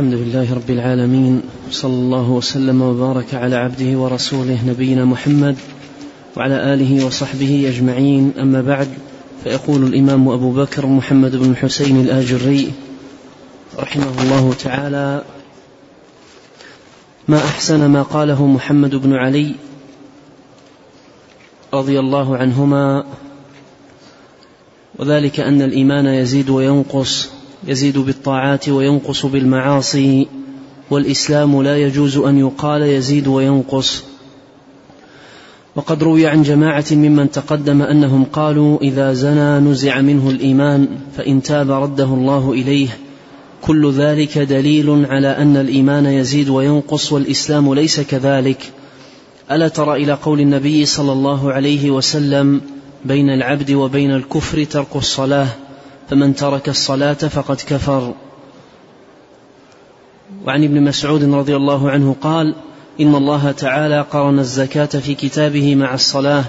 الحمد 0.00 0.14
لله 0.14 0.54
رب 0.54 0.70
العالمين 0.70 1.42
صلى 1.70 1.92
الله 1.92 2.30
وسلم 2.30 2.82
وبارك 2.82 3.34
على 3.34 3.56
عبده 3.56 3.98
ورسوله 3.98 4.58
نبينا 4.66 5.04
محمد 5.04 5.56
وعلى 6.36 6.74
آله 6.74 7.06
وصحبه 7.06 7.68
أجمعين. 7.68 8.32
أما 8.38 8.62
بعد 8.62 8.88
فيقول 9.44 9.84
الإمام 9.84 10.28
أبو 10.28 10.52
بكر 10.52 10.86
محمد 10.86 11.36
بن 11.36 11.50
الحسين 11.50 12.00
الآجري 12.00 12.72
رحمه 13.78 14.22
الله 14.22 14.52
تعالى 14.52 15.22
ما 17.28 17.38
أحسن 17.38 17.86
ما 17.86 18.02
قاله 18.02 18.46
محمد 18.46 18.94
بن 18.94 19.12
علي 19.12 19.54
رضي 21.74 22.00
الله 22.00 22.36
عنهما 22.36 23.04
وذلك 24.98 25.40
أن 25.40 25.62
الإيمان 25.62 26.06
يزيد 26.06 26.50
وينقص 26.50 27.39
يزيد 27.66 27.98
بالطاعات 27.98 28.68
وينقص 28.68 29.26
بالمعاصي 29.26 30.26
والإسلام 30.90 31.62
لا 31.62 31.76
يجوز 31.76 32.18
أن 32.18 32.38
يقال 32.38 32.82
يزيد 32.82 33.26
وينقص. 33.26 34.04
وقد 35.76 36.02
روي 36.02 36.26
عن 36.26 36.42
جماعة 36.42 36.84
ممن 36.90 37.30
تقدم 37.30 37.82
أنهم 37.82 38.24
قالوا 38.24 38.78
إذا 38.82 39.12
زنى 39.12 39.58
نزع 39.58 40.00
منه 40.00 40.30
الإيمان 40.30 40.88
فإن 41.16 41.42
تاب 41.42 41.70
رده 41.70 42.04
الله 42.04 42.52
إليه. 42.52 42.88
كل 43.62 43.92
ذلك 43.92 44.38
دليل 44.38 45.06
على 45.06 45.28
أن 45.28 45.56
الإيمان 45.56 46.06
يزيد 46.06 46.48
وينقص 46.48 47.12
والإسلام 47.12 47.74
ليس 47.74 48.00
كذلك. 48.00 48.72
ألا 49.50 49.68
ترى 49.68 50.04
إلى 50.04 50.12
قول 50.12 50.40
النبي 50.40 50.86
صلى 50.86 51.12
الله 51.12 51.52
عليه 51.52 51.90
وسلم 51.90 52.60
بين 53.04 53.30
العبد 53.30 53.70
وبين 53.70 54.10
الكفر 54.10 54.64
ترك 54.64 54.96
الصلاة. 54.96 55.48
فمن 56.10 56.34
ترك 56.34 56.68
الصلاة 56.68 57.12
فقد 57.12 57.56
كفر. 57.56 58.14
وعن 60.44 60.64
ابن 60.64 60.82
مسعود 60.82 61.34
رضي 61.34 61.56
الله 61.56 61.90
عنه 61.90 62.16
قال 62.20 62.54
إن 63.00 63.14
الله 63.14 63.52
تعالى 63.52 64.00
قرن 64.00 64.38
الزكاة 64.38 64.86
في 64.86 65.14
كتابه 65.14 65.74
مع 65.74 65.94
الصلاة 65.94 66.44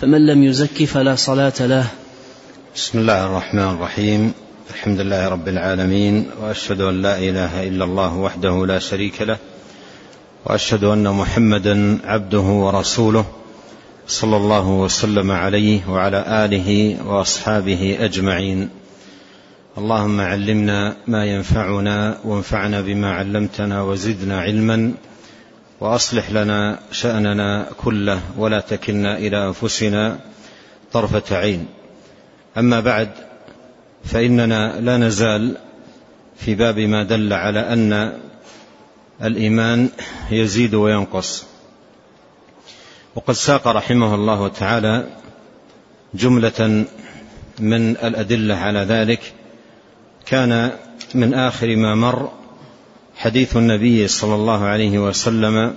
فمن 0.00 0.26
لم 0.26 0.42
يزك 0.42 0.84
فلا 0.84 1.14
صلاة 1.14 1.52
له. 1.60 1.86
بسم 2.74 2.98
الله 2.98 3.26
الرحمن 3.26 3.68
الرحيم. 3.74 4.32
الحمد 4.70 5.00
لله 5.00 5.28
رب 5.28 5.48
العالمين 5.48 6.26
وأشهد 6.42 6.80
أن 6.80 7.02
لا 7.02 7.18
إله 7.18 7.68
إلا 7.68 7.84
الله 7.84 8.16
وحده 8.16 8.66
لا 8.66 8.78
شريك 8.78 9.22
له 9.22 9.36
وأشهد 10.46 10.84
أن 10.84 11.08
محمدا 11.08 11.98
عبده 12.04 12.40
ورسوله 12.40 13.24
صلى 14.08 14.36
الله 14.36 14.68
وسلم 14.68 15.30
عليه 15.30 15.88
وعلى 15.88 16.24
آله 16.44 16.96
وأصحابه 17.06 17.96
أجمعين. 18.00 18.68
اللهم 19.78 20.20
علمنا 20.20 20.96
ما 21.06 21.24
ينفعنا 21.24 22.18
وانفعنا 22.24 22.80
بما 22.80 23.12
علمتنا 23.12 23.82
وزدنا 23.82 24.40
علما 24.40 24.92
وأصلح 25.80 26.30
لنا 26.30 26.78
شأننا 26.92 27.68
كله 27.84 28.20
ولا 28.38 28.60
تكلنا 28.60 29.18
إلى 29.18 29.46
أنفسنا 29.46 30.18
طرفة 30.92 31.36
عين. 31.36 31.66
أما 32.58 32.80
بعد 32.80 33.08
فإننا 34.04 34.80
لا 34.80 34.96
نزال 34.96 35.56
في 36.36 36.54
باب 36.54 36.78
ما 36.78 37.02
دل 37.02 37.32
على 37.32 37.60
أن 37.60 38.12
الإيمان 39.22 39.88
يزيد 40.30 40.74
وينقص. 40.74 41.44
وقد 43.14 43.34
ساق 43.34 43.68
رحمه 43.68 44.14
الله 44.14 44.48
تعالى 44.48 45.06
جملة 46.14 46.84
من 47.58 47.90
الأدلة 47.90 48.54
على 48.54 48.78
ذلك 48.78 49.35
كان 50.26 50.72
من 51.14 51.34
آخر 51.34 51.76
ما 51.76 51.94
مر 51.94 52.30
حديث 53.16 53.56
النبي 53.56 54.08
صلى 54.08 54.34
الله 54.34 54.64
عليه 54.64 54.98
وسلم 54.98 55.76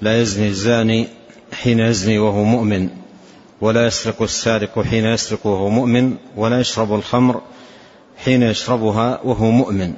لا 0.00 0.20
يزني 0.20 0.48
الزاني 0.48 1.08
حين 1.52 1.80
يزني 1.80 2.18
وهو 2.18 2.44
مؤمن 2.44 2.88
ولا 3.60 3.86
يسرق 3.86 4.22
السارق 4.22 4.82
حين 4.82 5.04
يسرق 5.04 5.46
وهو 5.46 5.68
مؤمن 5.68 6.16
ولا 6.36 6.60
يشرب 6.60 6.94
الخمر 6.94 7.40
حين 8.24 8.42
يشربها 8.42 9.20
وهو 9.24 9.50
مؤمن. 9.50 9.94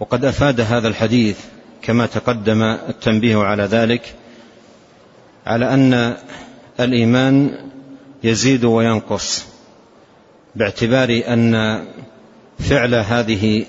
وقد 0.00 0.24
أفاد 0.24 0.60
هذا 0.60 0.88
الحديث 0.88 1.38
كما 1.82 2.06
تقدم 2.06 2.62
التنبيه 2.62 3.38
على 3.38 3.62
ذلك 3.62 4.14
على 5.46 5.74
أن 5.74 6.16
الإيمان 6.80 7.58
يزيد 8.24 8.64
وينقص 8.64 9.46
باعتبار 10.54 11.22
أن 11.26 11.54
فعل 12.62 12.94
هذه 12.94 13.64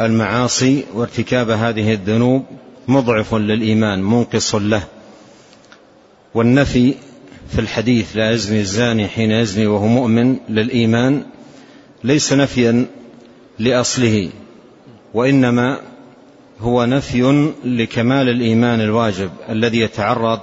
المعاصي 0.00 0.84
وارتكاب 0.94 1.50
هذه 1.50 1.92
الذنوب 1.92 2.44
مضعف 2.88 3.34
للإيمان 3.34 4.02
منقص 4.02 4.54
له. 4.54 4.82
والنفي 6.34 6.94
في 7.48 7.58
الحديث 7.58 8.16
لا 8.16 8.30
يزني 8.30 8.60
الزاني 8.60 9.08
حين 9.08 9.30
يزني 9.30 9.66
وهو 9.66 9.86
مؤمن 9.86 10.36
للإيمان 10.48 11.22
ليس 12.04 12.32
نفيا 12.32 12.86
لأصله 13.58 14.30
وإنما 15.14 15.80
هو 16.60 16.84
نفي 16.84 17.52
لكمال 17.64 18.28
الإيمان 18.28 18.80
الواجب 18.80 19.30
الذي 19.48 19.80
يتعرض 19.80 20.40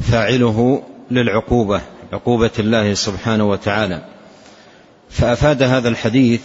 فاعله 0.00 0.82
للعقوبة 1.10 1.80
عقوبة 2.12 2.50
الله 2.58 2.94
سبحانه 2.94 3.48
وتعالى. 3.48 4.04
فأفاد 5.10 5.62
هذا 5.62 5.88
الحديث 5.88 6.40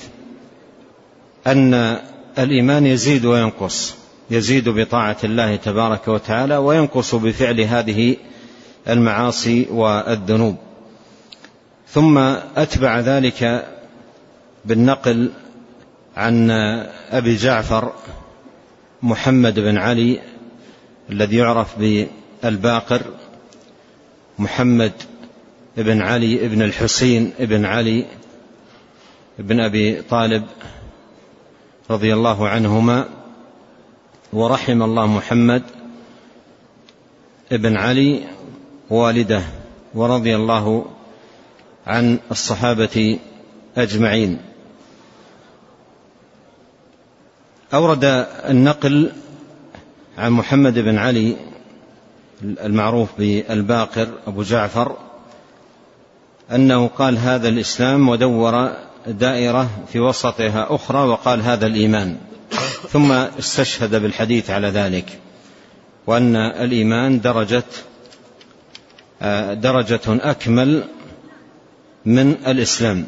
أن 1.48 2.00
الإيمان 2.40 2.86
يزيد 2.86 3.26
وينقص 3.26 3.96
يزيد 4.32 4.70
بطاعة 4.70 5.18
الله 5.24 5.56
تبارك 5.56 6.08
وتعالى 6.08 6.58
وينقص 6.58 7.16
بفعل 7.16 7.62
هذه 7.62 8.16
المعاصي 8.90 9.68
والذنوب. 9.72 10.56
ثم 11.90 12.18
أتبع 12.58 13.00
ذلك 13.00 13.68
بالنقل 14.66 15.32
عن 16.18 16.50
أبي 17.12 17.36
جعفر 17.36 17.94
محمد 19.04 19.60
بن 19.60 19.78
علي 19.78 20.20
الذي 21.10 21.38
يعرف 21.38 21.76
بالباقر 21.80 23.02
محمد 24.40 24.92
بن 25.78 26.02
علي 26.02 26.48
بن 26.48 26.62
الحسين 26.62 27.34
بن 27.40 27.66
علي 27.66 28.06
بن 29.40 29.60
أبي 29.60 30.02
طالب 30.02 30.44
رضي 31.92 32.14
الله 32.14 32.48
عنهما 32.48 33.06
ورحم 34.34 34.84
الله 34.84 35.08
محمد 35.08 35.64
بن 37.52 37.78
علي 37.78 38.24
والده 38.90 39.44
ورضي 39.94 40.36
الله 40.36 40.86
عن 41.88 42.20
الصحابة 42.32 43.20
أجمعين. 43.78 44.40
أورد 47.74 48.04
النقل 48.50 49.12
عن 50.18 50.32
محمد 50.32 50.80
بن 50.80 50.98
علي 50.98 51.36
المعروف 52.44 53.10
بالباقر 53.18 54.08
أبو 54.28 54.44
جعفر 54.44 54.98
أنه 56.52 56.88
قال 56.88 57.18
هذا 57.18 57.50
الإسلام 57.50 58.10
ودور 58.10 58.85
دائرة 59.08 59.70
في 59.94 60.00
وسطها 60.00 60.76
أخرى 60.76 61.08
وقال 61.08 61.42
هذا 61.42 61.68
الإيمان. 61.68 62.18
ثم 62.90 63.12
استشهد 63.12 63.96
بالحديث 63.96 64.50
على 64.50 64.68
ذلك. 64.68 65.20
وأن 66.08 66.36
الإيمان 66.36 67.22
درجة 67.22 67.64
درجة 69.54 70.02
أكمل 70.08 70.84
من 72.06 72.32
الإسلام. 72.32 73.06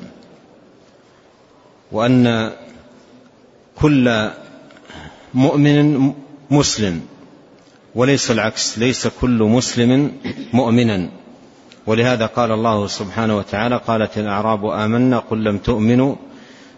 وأن 1.92 2.52
كل 3.76 4.30
مؤمن 5.34 6.14
مسلم 6.52 7.02
وليس 7.96 8.32
العكس 8.32 8.80
ليس 8.80 9.08
كل 9.08 9.44
مسلم 9.44 10.12
مؤمنا. 10.54 11.10
ولهذا 11.88 12.26
قال 12.26 12.52
الله 12.52 12.88
سبحانه 12.88 13.38
وتعالى 13.38 13.82
قالت 13.88 14.18
الأعراب 14.18 14.66
آمنا 14.66 15.20
قل 15.20 15.44
لم 15.44 15.58
تؤمنوا 15.58 16.16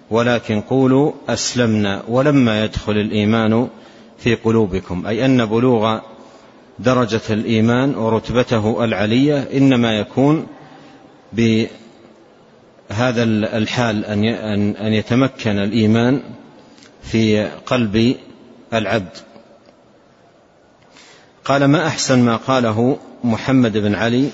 ولكن 0.09 0.61
قولوا 0.61 1.11
أسلمنا 1.29 2.03
ولما 2.07 2.63
يدخل 2.63 2.91
الإيمان 2.91 3.67
في 4.17 4.35
قلوبكم 4.35 5.07
أي 5.07 5.25
أن 5.25 5.45
بلوغ 5.45 5.99
درجة 6.79 7.21
الإيمان 7.29 7.95
ورتبته 7.95 8.83
العلية 8.83 9.47
إنما 9.53 9.99
يكون 9.99 10.47
بهذا 11.33 13.23
الحال 13.23 14.05
أن 14.75 14.93
يتمكن 14.93 15.59
الإيمان 15.59 16.21
في 17.01 17.49
قلب 17.65 18.15
العبد. 18.73 19.17
قال 21.45 21.65
ما 21.65 21.87
أحسن 21.87 22.19
ما 22.19 22.35
قاله 22.35 22.97
محمد 23.23 23.77
بن 23.77 23.95
علي 23.95 24.29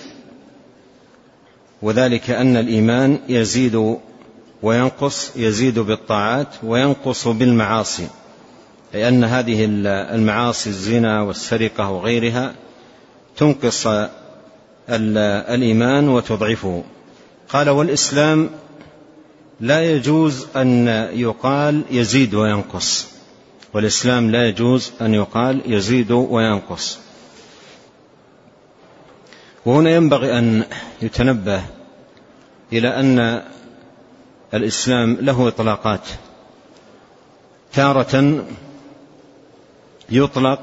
وذلك 1.82 2.30
أن 2.30 2.58
الإيمان 2.58 3.20
يزيد 3.30 3.98
وينقص 4.64 5.32
يزيد 5.36 5.80
بالطاعات 5.80 6.48
وينقص 6.64 7.28
بالمعاصي 7.28 8.08
أي 8.96 9.08
أن 9.08 9.24
هذه 9.24 9.66
المعاصي 9.90 10.70
الزنا 10.70 11.22
والسرقة 11.22 11.90
وغيرها 11.90 12.54
تنقص 13.38 13.88
الإيمان 14.90 16.10
وتضعفه. 16.10 16.84
قال 17.50 17.70
والإسلام 17.70 18.50
لا 19.60 19.92
يجوز 19.92 20.48
أن 20.56 20.88
يقال 21.14 21.82
يزيد 21.92 22.34
وينقص. 22.34 23.08
والإسلام 23.74 24.32
لا 24.32 24.48
يجوز 24.48 24.92
أن 25.02 25.14
يقال 25.14 25.62
يزيد 25.66 26.12
وينقص. 26.12 27.00
وهنا 29.66 29.90
ينبغي 29.90 30.38
أن 30.40 30.64
يتنبه 31.02 31.62
إلى 32.74 33.00
أن 33.00 33.44
الإسلام 34.54 35.18
له 35.22 35.48
إطلاقات. 35.48 36.08
تارة 37.74 38.46
يطلق 40.10 40.60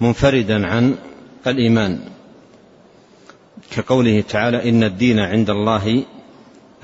منفردا 0.00 0.66
عن 0.66 0.96
الإيمان. 1.46 2.00
كقوله 3.70 4.20
تعالى 4.20 4.68
إن 4.68 4.84
الدين 4.84 5.18
عند 5.18 5.50
الله 5.50 6.04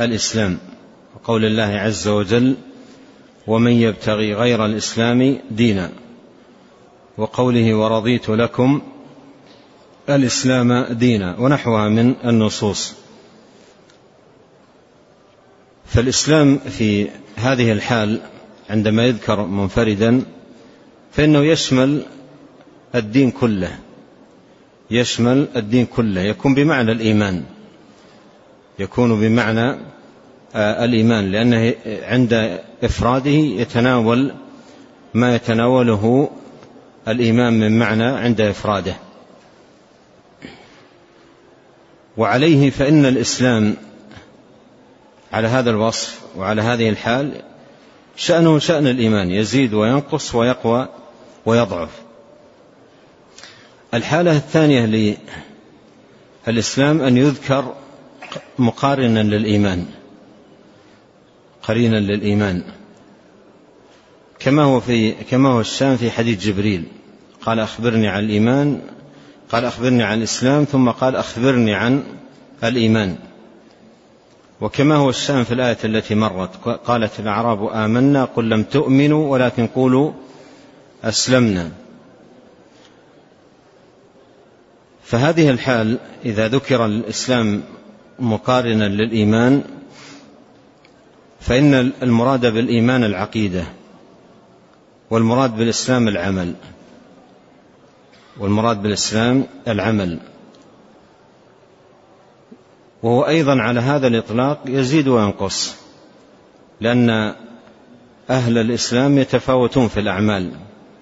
الإسلام. 0.00 0.59
وقول 1.15 1.44
الله 1.44 1.62
عز 1.79 2.09
وجل 2.09 2.56
ومن 3.47 3.73
يبتغي 3.73 4.35
غير 4.35 4.67
الإسلام 4.67 5.38
دينا. 5.50 5.91
وقوله 7.19 7.75
ورضيت 7.75 8.29
لكم 8.29 8.83
الإسلام 10.17 10.83
دينا 10.93 11.37
ونحوها 11.39 11.89
من 11.89 12.15
النصوص. 12.25 12.95
فالإسلام 15.87 16.59
في 16.59 17.09
هذه 17.37 17.73
الحال 17.73 18.21
عندما 18.71 19.07
يذكر 19.07 19.47
منفردا 19.47 20.23
فإنه 21.12 21.39
يشمل 21.39 22.03
الدين 22.95 23.31
كله 23.31 23.79
يشمل 24.91 25.49
الدين 25.57 25.87
كله 25.87 26.21
يكون 26.21 26.55
بمعنى 26.55 26.93
الإيمان 26.93 27.45
يكون 28.79 29.21
بمعنى 29.21 29.77
آه، 30.55 30.85
الإيمان 30.85 31.33
لأنه 31.33 31.75
عند 31.87 32.61
إفراده 32.83 33.31
يتناول 33.31 34.35
ما 35.15 35.35
يتناوله 35.35 36.31
الإيمان 37.09 37.61
من 37.61 37.79
معنى 37.79 38.05
عند 38.05 38.41
إفراده. 38.41 38.97
وعليه 42.20 42.70
فإن 42.70 43.06
الإسلام 43.06 43.76
على 45.32 45.49
هذا 45.49 45.70
الوصف 45.70 46.20
وعلى 46.37 46.62
هذه 46.62 46.88
الحال 46.88 47.43
شأنه 48.17 48.58
شأن 48.58 48.87
الإيمان 48.87 49.31
يزيد 49.31 49.75
وينقص 49.75 50.34
ويقوى 50.34 50.88
ويضعف. 51.46 51.88
الحالة 53.94 54.37
الثانية 54.37 55.17
للإسلام 56.46 57.00
أن 57.00 57.17
يذكر 57.17 57.75
مقارنا 58.58 59.23
للإيمان 59.23 59.87
قرينا 61.62 61.96
للإيمان. 61.96 62.62
كما 64.38 64.62
هو 64.62 64.81
في 64.81 65.12
كما 65.12 65.49
هو 65.49 65.61
الشام 65.61 65.96
في 65.96 66.11
حديث 66.11 66.46
جبريل 66.46 66.84
قال 67.43 67.61
أخبرني 67.61 68.08
عن 68.08 68.25
الإيمان 68.25 68.81
قال 69.52 69.64
أخبرني 69.64 70.02
عن 70.02 70.19
الإسلام 70.19 70.64
ثم 70.64 70.91
قال 70.91 71.17
أخبرني 71.17 71.75
عن 71.75 72.02
الإيمان. 72.64 73.17
وكما 74.61 74.97
هو 74.97 75.11
الشأن 75.11 75.44
في 75.44 75.55
الآية 75.55 75.79
التي 75.85 76.14
مرت 76.14 76.50
قالت 76.85 77.20
الأعراب 77.20 77.67
آمنا 77.67 78.25
قل 78.25 78.49
لم 78.50 78.62
تؤمنوا 78.62 79.32
ولكن 79.32 79.67
قولوا 79.67 80.12
أسلمنا. 81.05 81.70
فهذه 85.05 85.50
الحال 85.50 85.99
إذا 86.25 86.49
ذكر 86.49 86.87
الإسلام 86.87 87.62
مقارنا 88.19 88.85
للإيمان 88.85 89.62
فإن 91.41 91.75
المراد 92.02 92.47
بالإيمان 92.47 93.05
العقيدة 93.05 93.64
والمراد 95.11 95.56
بالإسلام 95.56 96.08
العمل. 96.08 96.55
والمراد 98.40 98.82
بالإسلام 98.82 99.46
العمل. 99.69 100.19
وهو 103.02 103.22
أيضا 103.22 103.60
على 103.60 103.81
هذا 103.81 104.06
الإطلاق 104.06 104.58
يزيد 104.66 105.08
وينقص 105.08 105.76
لأن 106.81 107.34
أهل 108.31 108.58
الإسلام 108.58 109.19
يتفاوتون 109.19 109.88
في 109.88 110.00
الأعمال 110.00 110.50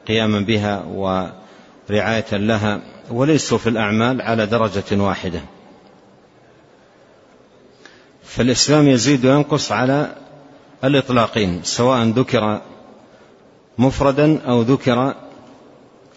قياما 0.08 0.40
بها 0.40 0.85
ورعاية 0.85 2.32
لها 2.32 2.81
وليسوا 3.11 3.58
في 3.58 3.69
الأعمال 3.69 4.23
على 4.23 4.46
درجة 4.46 4.85
واحدة. 4.93 5.40
فالإسلام 8.25 8.88
يزيد 8.88 9.26
وينقص 9.26 9.73
على 9.73 10.14
الإطلاقين 10.85 11.61
سواء 11.62 12.05
ذكر 12.05 12.61
مفردا 13.79 14.40
أو 14.43 14.62
ذكر 14.62 15.14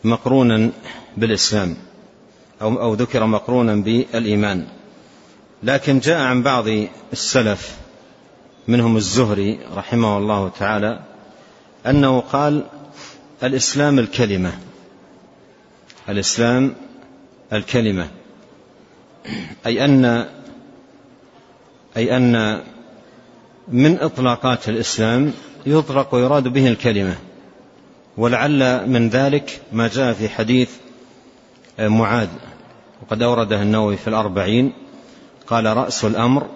مقرونا 0.03 0.71
بالإسلام 1.17 1.75
أو, 2.61 2.81
أو 2.81 2.93
ذكر 2.93 3.25
مقرونا 3.25 3.75
بالإيمان. 3.75 4.67
لكن 5.63 5.99
جاء 5.99 6.21
عن 6.21 6.43
بعض 6.43 6.65
السلف 7.13 7.77
منهم 8.67 8.97
الزهري 8.97 9.59
رحمه 9.75 10.17
الله 10.17 10.49
تعالى 10.59 10.99
أنه 11.85 12.19
قال 12.19 12.63
الإسلام 13.43 13.99
الكلمة 13.99 14.51
الإسلام 16.09 16.75
الكلمة. 17.53 18.07
أي 19.65 19.85
أن 19.85 20.25
أي 21.97 22.17
أن 22.17 22.61
من 23.67 23.99
إطلاقات 23.99 24.69
الإسلام 24.69 25.33
يطلق 25.65 26.15
ويراد 26.15 26.47
به 26.47 26.67
الكلمة. 26.67 27.15
ولعل 28.17 28.89
من 28.89 29.09
ذلك 29.09 29.61
ما 29.71 29.87
جاء 29.87 30.13
في 30.13 30.29
حديث 30.29 30.69
معاذ. 31.89 32.27
وقد 33.01 33.21
أورده 33.21 33.61
النووي 33.61 33.97
في 33.97 34.07
الأربعين 34.07 34.73
قال 35.47 35.65
رأس 35.65 36.05
الأمر 36.05 36.47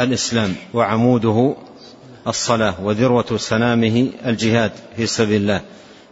الإسلام 0.00 0.54
وعموده 0.74 1.54
الصلاة 2.26 2.74
وذروة 2.82 3.36
سنامه 3.36 4.10
الجهاد 4.26 4.72
في 4.96 5.06
سبيل 5.06 5.40
الله. 5.40 5.60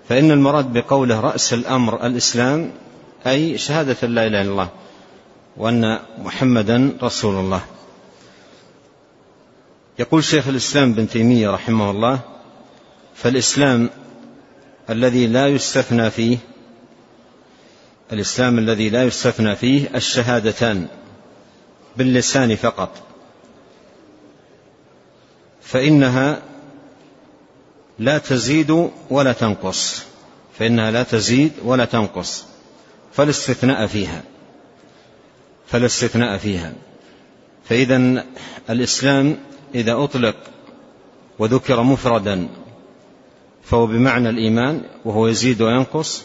فإن 0.09 0.31
المراد 0.31 0.73
بقوله 0.73 1.21
رأس 1.21 1.55
الأمر 1.55 2.07
الإسلام 2.07 2.73
أي 3.27 3.59
شهادة 3.59 4.09
لا 4.09 4.27
إله 4.27 4.43
إلا 4.43 4.51
الله 4.51 4.69
وأن 5.57 5.99
محمدا 6.19 6.97
رسول 7.03 7.35
الله. 7.35 7.61
يقول 9.99 10.25
شيخ 10.25 10.49
الإسلام 10.49 10.93
بن 10.93 11.09
تيمية 11.09 11.51
رحمه 11.51 11.91
الله 11.91 12.19
فالإسلام 13.15 13.91
الذي 14.91 15.27
لا 15.27 15.49
يستثنى 15.49 16.11
فيه 16.11 16.39
الإسلام 18.13 18.59
الذي 18.59 18.91
لا 18.91 19.05
يستثنى 19.05 19.57
فيه 19.57 19.89
الشهادتان 19.95 20.87
باللسان 21.97 22.57
فقط. 22.57 23.03
فإنها 25.63 26.43
لا 27.99 28.19
تزيد 28.19 28.91
ولا 29.11 29.33
تنقص. 29.33 30.03
فإنها 30.59 30.91
لا 30.91 31.03
تزيد 31.03 31.53
ولا 31.65 31.85
تنقص. 31.85 32.45
فالاستثناء 33.13 33.87
فيها. 33.87 34.23
فالاستثناء 35.67 36.37
فيها. 36.37 36.73
فإذا 37.69 38.25
الإسلام 38.71 39.37
إذا 39.75 39.95
أطلق 40.05 40.37
وذكر 41.39 41.83
مفردا 41.83 42.49
فهو 43.65 43.87
بمعنى 43.87 44.29
الإيمان 44.29 44.83
وهو 45.05 45.27
يزيد 45.27 45.63
وينقص 45.63 46.25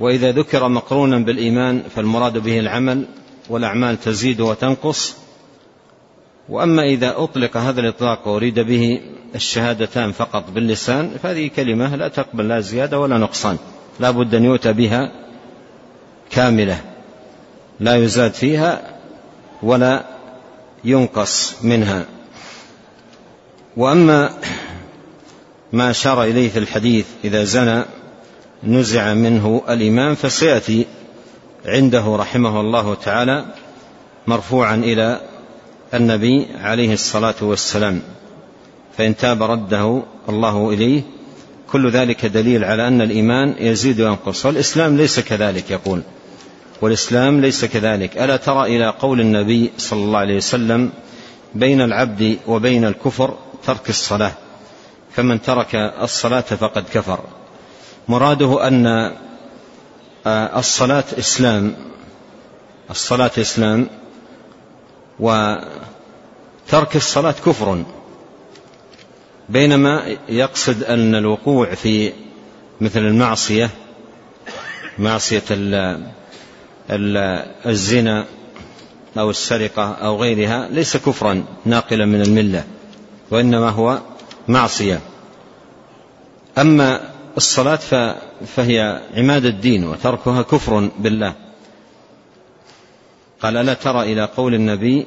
وإذا 0.00 0.32
ذكر 0.32 0.68
مقرونا 0.68 1.18
بالإيمان 1.18 1.82
فالمراد 1.96 2.38
به 2.38 2.58
العمل 2.58 3.04
والأعمال 3.48 4.00
تزيد 4.00 4.40
وتنقص. 4.40 5.16
وأما 6.48 6.82
إذا 6.82 7.14
أطلق 7.16 7.56
هذا 7.56 7.80
الإطلاق 7.80 8.28
وأريد 8.28 8.60
به 8.60 9.00
الشهادتان 9.34 10.12
فقط 10.12 10.50
باللسان 10.50 11.10
فهذه 11.22 11.50
كلمة 11.56 11.96
لا 11.96 12.08
تقبل 12.08 12.48
لا 12.48 12.60
زيادة 12.60 12.98
ولا 13.00 13.18
نقصان. 13.18 13.58
لا 14.00 14.10
بد 14.10 14.34
أن 14.34 14.44
يؤتى 14.44 14.72
بها 14.72 15.12
كاملة. 16.30 16.80
لا 17.80 17.96
يزاد 17.96 18.34
فيها 18.34 18.98
ولا 19.62 20.04
ينقص 20.84 21.64
منها. 21.64 22.04
وأما 23.76 24.30
ما 25.72 25.90
أشار 25.90 26.24
إليه 26.24 26.48
في 26.48 26.58
الحديث 26.58 27.06
إذا 27.24 27.44
زنى 27.44 27.84
نزع 28.64 29.14
منه 29.14 29.62
الإيمان 29.68 30.14
فسيأتي 30.14 30.86
عنده 31.66 32.16
رحمه 32.16 32.60
الله 32.60 32.94
تعالى 32.94 33.44
مرفوعا 34.26 34.74
إلى 34.74 35.20
النبي 35.94 36.46
عليه 36.60 36.92
الصلاة 36.92 37.34
والسلام. 37.40 38.02
فإن 38.98 39.16
تاب 39.16 39.42
رده 39.42 40.02
الله 40.28 40.70
إليه. 40.70 41.02
كل 41.72 41.90
ذلك 41.90 42.26
دليل 42.26 42.64
على 42.64 42.88
أن 42.88 43.00
الإيمان 43.00 43.54
يزيد 43.58 44.00
وينقص 44.00 44.46
والإسلام 44.46 44.96
ليس 44.96 45.20
كذلك 45.20 45.70
يقول. 45.70 46.02
والإسلام 46.82 47.40
ليس 47.40 47.64
كذلك. 47.64 48.18
ألا 48.18 48.36
ترى 48.36 48.76
إلى 48.76 48.88
قول 48.88 49.20
النبي 49.20 49.70
صلى 49.78 50.04
الله 50.04 50.18
عليه 50.18 50.36
وسلم 50.36 50.90
بين 51.54 51.80
العبد 51.80 52.36
وبين 52.46 52.84
الكفر 52.84 53.34
ترك 53.66 53.88
الصلاة 53.88 54.32
فمن 55.12 55.42
ترك 55.42 55.74
الصلاة 55.74 56.40
فقد 56.40 56.84
كفر. 56.92 57.20
مراده 58.10 58.68
أن 58.68 58.86
آه، 60.26 60.58
الصلاة 60.58 61.04
إسلام 61.18 61.74
الصلاة 62.90 63.30
إسلام 63.38 63.88
وترك 65.20 66.96
الصلاة 66.96 67.34
كفر. 67.46 67.84
بينما 69.48 70.16
يقصد 70.28 70.82
أن 70.82 71.14
الوقوع 71.14 71.74
في 71.74 72.12
مثل 72.80 73.00
المعصية 73.00 73.70
معصية 74.98 75.42
الزنا 77.66 78.26
أو 79.18 79.30
السرقة 79.30 79.92
أو 79.92 80.22
غيرها 80.22 80.68
ليس 80.68 80.96
كفرا 80.96 81.44
ناقلا 81.64 82.06
من 82.06 82.22
الملة 82.22 82.64
وإنما 83.30 83.68
هو 83.68 83.98
معصية. 84.48 85.00
أما 86.58 87.09
الصلاة 87.36 88.16
فهي 88.46 89.02
عماد 89.16 89.44
الدين 89.44 89.84
وتركها 89.84 90.42
كفر 90.42 90.90
بالله. 90.98 91.34
قال 93.42 93.56
ألا 93.56 93.74
ترى 93.74 94.12
إلى 94.12 94.24
قول 94.24 94.54
النبي 94.54 95.06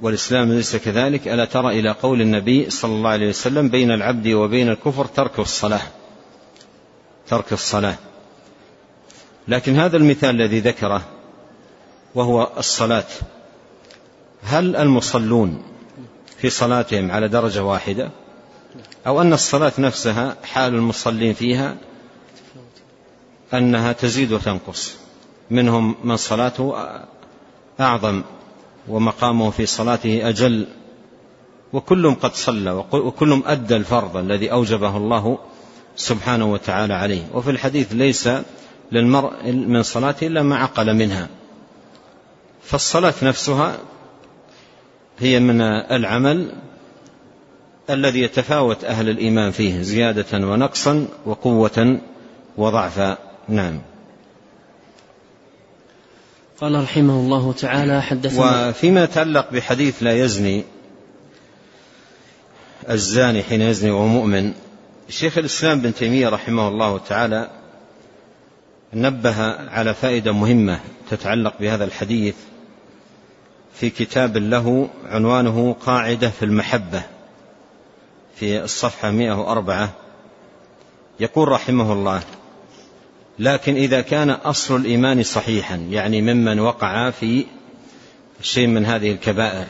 والإسلام 0.00 0.52
ليس 0.52 0.76
كذلك؟ 0.76 1.28
ألا 1.28 1.44
ترى 1.44 1.80
إلى 1.80 1.90
قول 1.90 2.20
النبي 2.20 2.70
صلى 2.70 2.92
الله 2.92 3.10
عليه 3.10 3.28
وسلم 3.28 3.68
بين 3.68 3.90
العبد 3.90 4.28
وبين 4.28 4.68
الكفر 4.68 5.04
ترك 5.04 5.38
الصلاة. 5.38 5.82
ترك 7.28 7.52
الصلاة. 7.52 7.96
لكن 9.48 9.76
هذا 9.76 9.96
المثال 9.96 10.30
الذي 10.30 10.60
ذكره 10.60 11.04
وهو 12.14 12.50
الصلاة. 12.58 13.06
هل 14.42 14.76
المصلون 14.76 15.62
في 16.38 16.50
صلاتهم 16.50 17.10
على 17.10 17.28
درجة 17.28 17.64
واحدة؟ 17.64 18.10
أو 19.06 19.20
أن 19.20 19.32
الصلاة 19.32 19.72
نفسها 19.78 20.36
حال 20.44 20.74
المصلين 20.74 21.34
فيها 21.34 21.76
أنها 23.54 23.92
تزيد 23.92 24.32
وتنقص. 24.32 24.96
منهم 25.50 25.94
من 26.04 26.16
صلاته 26.16 26.74
أعظم 27.80 28.22
ومقامه 28.88 29.50
في 29.50 29.66
صلاته 29.66 30.28
أجل. 30.28 30.66
وكلهم 31.72 32.14
قد 32.14 32.34
صلى 32.34 32.84
وكلهم 32.92 33.42
أدى 33.46 33.76
الفرض 33.76 34.16
الذي 34.16 34.52
أوجبه 34.52 34.96
الله 34.96 35.38
سبحانه 35.96 36.52
وتعالى 36.52 36.94
عليه. 36.94 37.22
وفي 37.34 37.50
الحديث 37.50 37.92
ليس 37.92 38.28
للمرء 38.92 39.52
من 39.52 39.82
صلاته 39.82 40.26
إلا 40.26 40.42
ما 40.42 40.56
عقل 40.56 40.94
منها. 40.94 41.28
فالصلاة 42.62 43.14
نفسها 43.22 43.78
هي 45.18 45.40
من 45.40 45.60
العمل 45.90 46.52
الذي 47.90 48.22
يتفاوت 48.22 48.84
أهل 48.84 49.08
الإيمان 49.08 49.50
فيه 49.50 49.82
زيادة 49.82 50.46
ونقصا 50.46 51.06
وقوة 51.26 52.00
وضعفا 52.56 53.18
نعم. 53.48 53.80
قال 56.60 56.82
رحمه 56.82 57.14
الله 57.14 57.52
تعالى 57.52 58.02
حدثنا 58.02 58.68
وفيما 58.68 59.04
يتعلق 59.04 59.50
بحديث 59.52 60.02
لا 60.02 60.12
يزني 60.24 60.64
الزاني 62.90 63.42
حين 63.42 63.60
يزني 63.60 63.90
وهو 63.90 64.06
مؤمن 64.06 64.52
شيخ 65.08 65.38
الإسلام 65.38 65.80
بن 65.80 65.94
تيمية 65.94 66.28
رحمه 66.28 66.68
الله 66.68 66.98
تعالى 66.98 67.50
نبه 68.94 69.42
على 69.70 69.94
فائدة 69.94 70.32
مهمة 70.32 70.80
تتعلق 71.10 71.54
بهذا 71.60 71.84
الحديث 71.84 72.34
في 73.74 73.90
كتاب 73.90 74.36
له 74.36 74.88
عنوانه 75.06 75.76
قاعدة 75.86 76.30
في 76.30 76.44
المحبة. 76.44 77.02
في 78.36 78.64
الصفحة 78.64 79.10
104 79.10 79.92
يقول 81.20 81.48
رحمه 81.48 81.92
الله 81.92 82.22
لكن 83.38 83.74
إذا 83.74 84.00
كان 84.00 84.30
أصل 84.30 84.76
الإيمان 84.76 85.22
صحيحا 85.22 85.76
يعني 85.76 86.22
ممن 86.22 86.60
وقع 86.60 87.10
في 87.10 87.46
شيء 88.42 88.66
من 88.66 88.86
هذه 88.86 89.12
الكبائر 89.12 89.66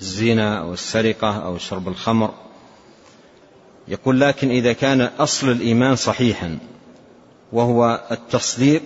الزنا 0.00 0.60
أو 0.60 0.72
السرقة 0.72 1.36
أو 1.36 1.58
شرب 1.58 1.88
الخمر 1.88 2.34
يقول 3.88 4.20
لكن 4.20 4.50
إذا 4.50 4.72
كان 4.72 5.00
أصل 5.00 5.50
الإيمان 5.50 5.96
صحيحا 5.96 6.58
وهو 7.52 8.08
التصديق 8.10 8.82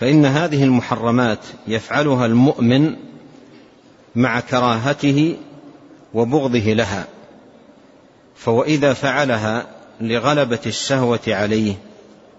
فإن 0.00 0.24
هذه 0.24 0.64
المحرمات 0.64 1.38
يفعلها 1.66 2.26
المؤمن 2.26 2.96
مع 4.14 4.40
كراهته 4.40 5.36
وبغضه 6.14 6.58
لها. 6.58 7.06
فوإذا 8.38 8.92
فعلها 8.92 9.66
لغلبة 10.00 10.58
الشهوة 10.66 11.20
عليه 11.28 11.74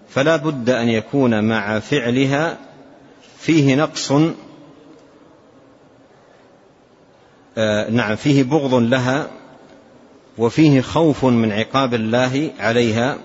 فلا 0.08 0.36
بد 0.36 0.70
أن 0.70 0.88
يكون 0.88 1.44
مع 1.44 1.78
فعلها 1.78 2.58
فيه 3.38 3.74
نقص 3.74 4.12
آه 7.58 7.90
نعم 7.90 8.16
فيه 8.16 8.42
بغض 8.42 8.74
لها 8.74 9.28
وفيه 10.38 10.80
خوف 10.80 11.24
من 11.24 11.52
عقاب 11.52 11.94
الله 11.94 12.50
عليها 12.58 13.18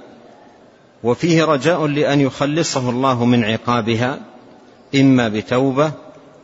وفيه 1.04 1.44
رجاء 1.44 1.86
لأن 1.86 2.22
يخلصه 2.22 2.90
الله 2.90 3.26
من 3.26 3.44
عقابها 3.44 4.20
إما 4.96 5.28
بتوبة 5.28 5.92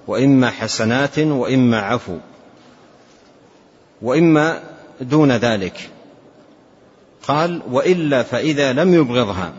وإما 0.08 0.50
حسنات 0.50 1.20
وإما 1.20 1.82
عفو 1.82 2.18
وإما 4.02 4.64
دون 5.02 5.32
ذلك. 5.32 5.90
قال 7.28 7.62
وإلا 7.72 8.24
فإذا 8.24 8.74
لم 8.74 8.94
يبغضها 8.94 9.54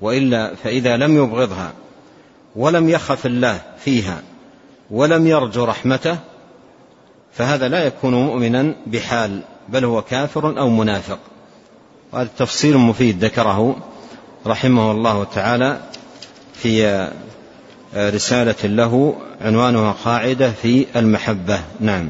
وإلا 0.00 0.54
فإذا 0.54 0.96
لم 0.96 1.16
يبغضها 1.16 1.72
ولم 2.56 2.88
يخف 2.88 3.26
الله 3.26 3.60
فيها 3.84 4.22
ولم 4.90 5.26
يرجو 5.26 5.64
رحمته 5.64 6.18
فهذا 7.32 7.68
لا 7.68 7.84
يكون 7.84 8.14
مؤمنا 8.14 8.74
بحال 8.86 9.40
بل 9.68 9.84
هو 9.84 10.02
كافر 10.02 10.58
أو 10.58 10.68
منافق. 10.68 11.18
وهذا 12.12 12.28
تفصيل 12.38 12.76
مفيد 12.76 13.24
ذكره 13.24 13.76
رحمه 14.46 14.90
الله 14.90 15.24
تعالى 15.24 15.80
في 16.54 17.08
رسالة 17.96 18.64
له 18.64 19.16
عنوانها 19.40 19.92
قاعدة 20.04 20.50
في 20.50 20.86
المحبة. 20.96 21.60
نعم. 21.80 22.08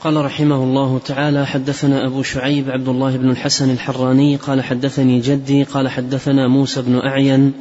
قال 0.00 0.24
رحمه 0.24 0.56
الله 0.56 0.98
تعالى 0.98 1.46
حدثنا 1.46 2.06
أبو 2.06 2.22
شعيب 2.22 2.70
عبد 2.70 2.88
الله 2.88 3.16
بن 3.16 3.30
الحسن 3.30 3.70
الحراني 3.70 4.36
قال 4.36 4.62
حدثني 4.62 5.20
جدي 5.20 5.62
قال 5.62 5.88
حدثنا 5.88 6.48
موسى 6.48 6.82
بن 6.82 6.98
أعين 6.98 7.52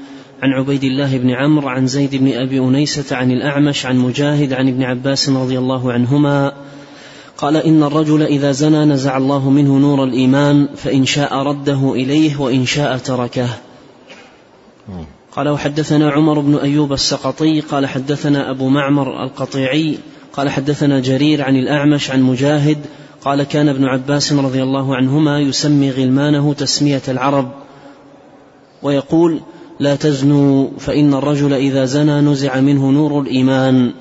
عن 0.41 0.49
عبيد 0.49 0.83
الله 0.83 1.17
بن 1.17 1.29
عمرو 1.29 1.67
عن 1.67 1.87
زيد 1.87 2.15
بن 2.15 2.33
أبي 2.33 2.59
أنيسة 2.59 3.15
عن 3.15 3.31
الأعمش 3.31 3.85
عن 3.85 3.97
مجاهد 3.97 4.53
عن 4.53 4.67
ابن 4.67 4.83
عباس 4.83 5.29
رضي 5.29 5.57
الله 5.57 5.93
عنهما 5.93 6.53
قال 7.37 7.57
إن 7.57 7.83
الرجل 7.83 8.23
إذا 8.23 8.51
زنى 8.51 8.85
نزع 8.85 9.17
الله 9.17 9.49
منه 9.49 9.77
نور 9.77 10.03
الإيمان 10.03 10.67
فإن 10.75 11.05
شاء 11.05 11.33
رده 11.33 11.93
إليه 11.93 12.41
وإن 12.41 12.65
شاء 12.65 12.97
تركه. 12.97 13.49
قال 15.31 15.49
وحدثنا 15.49 16.11
عمر 16.11 16.39
بن 16.39 16.55
أيوب 16.55 16.93
السقطي 16.93 17.59
قال 17.59 17.85
حدثنا 17.87 18.51
أبو 18.51 18.69
معمر 18.69 19.23
القطيعي 19.23 19.97
قال 20.37 20.49
حدثنا 20.49 20.99
جرير 20.99 21.43
عن 21.43 21.55
الأعمش 21.55 22.11
عن 22.11 22.21
مجاهد 22.21 22.77
قال 23.21 23.43
كان 23.43 23.69
ابن 23.69 23.85
عباس 23.85 24.33
رضي 24.33 24.63
الله 24.63 24.95
عنهما 24.95 25.39
يسمي 25.39 25.91
غلمانه 25.91 26.53
تسمية 26.53 27.01
العرب 27.07 27.51
ويقول 28.83 29.39
لا 29.79 29.95
تزنوا 29.95 30.69
فإن 30.79 31.13
الرجل 31.13 31.53
إذا 31.53 31.85
زنى 31.85 32.21
نزع 32.21 32.59
منه 32.59 32.91
نور 32.91 33.21
الإيمان 33.21 33.91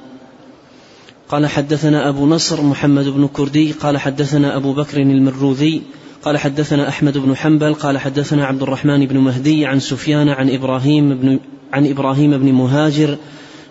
قال 1.29 1.47
حدثنا 1.47 2.09
أبو 2.09 2.27
نصر 2.27 2.63
محمد 2.63 3.09
بن 3.09 3.29
كردي 3.29 3.73
قال 3.73 3.99
حدثنا 3.99 4.57
أبو 4.57 4.73
بكر 4.73 5.01
المروذي 5.01 5.83
قال 6.23 6.39
حدثنا 6.39 6.89
أحمد 6.89 7.19
بن 7.19 7.37
حنبل 7.37 7.75
قال 7.75 7.99
حدثنا 7.99 8.47
عبد 8.47 8.63
الرحمن 8.63 9.07
بن 9.07 9.19
مهدي 9.19 9.67
عن 9.67 9.81
سفيان 9.81 10.29
عن 10.29 10.51
إبراهيم 10.51 11.15
بن 11.15 11.39
عن 11.73 11.87
إبراهيم 11.87 12.39
بن 12.39 12.53
مهاجر 12.53 13.17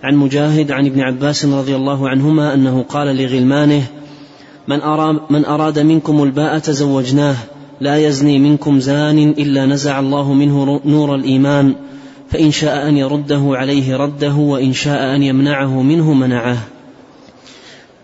عن 0.05 0.15
مجاهد 0.15 0.71
عن 0.71 0.85
ابن 0.85 1.01
عباس 1.01 1.45
رضي 1.45 1.75
الله 1.75 2.09
عنهما 2.09 2.53
أنه 2.53 2.85
قال 2.89 3.07
لغلمانه 3.17 3.83
من, 4.67 4.81
أرى 4.81 5.19
من 5.29 5.45
أراد 5.45 5.79
منكم 5.79 6.24
الباء 6.24 6.57
زوجناه 6.57 7.35
لا 7.81 7.97
يزني 7.97 8.39
منكم 8.39 8.79
زان 8.79 9.29
إلا 9.29 9.65
نزع 9.65 10.00
الله 10.00 10.33
منه 10.33 10.81
نور 10.85 11.15
الإيمان 11.15 11.75
فإن 12.29 12.51
شاء 12.51 12.88
أن 12.89 12.97
يرده 12.97 13.41
عليه 13.45 13.97
رده 13.97 14.33
وإن 14.33 14.74
شاء 14.74 15.15
أن 15.15 15.24
يمنعه 15.24 15.81
منه 15.81 16.13
منعه. 16.13 16.57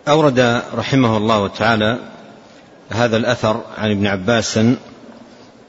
أورد 0.07 0.61
رحمه 0.75 1.17
الله 1.17 1.47
تعالى 1.47 1.99
هذا 2.89 3.17
الأثر 3.17 3.61
عن 3.77 3.91
ابن 3.91 4.07
عباس 4.07 4.59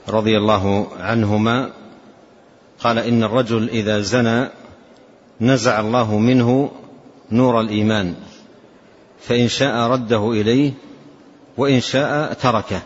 رضي 0.08 0.36
الله 0.36 0.86
عنهما 1.00 1.70
قال 2.80 2.98
إن 2.98 3.22
الرجل 3.24 3.68
إذا 3.68 4.00
زنى 4.00 4.61
نزع 5.42 5.80
الله 5.80 6.18
منه 6.18 6.70
نور 7.32 7.60
الإيمان 7.60 8.14
فإن 9.20 9.48
شاء 9.48 9.90
رده 9.90 10.30
إليه 10.32 10.72
وإن 11.56 11.80
شاء 11.80 12.32
تركه. 12.32 12.82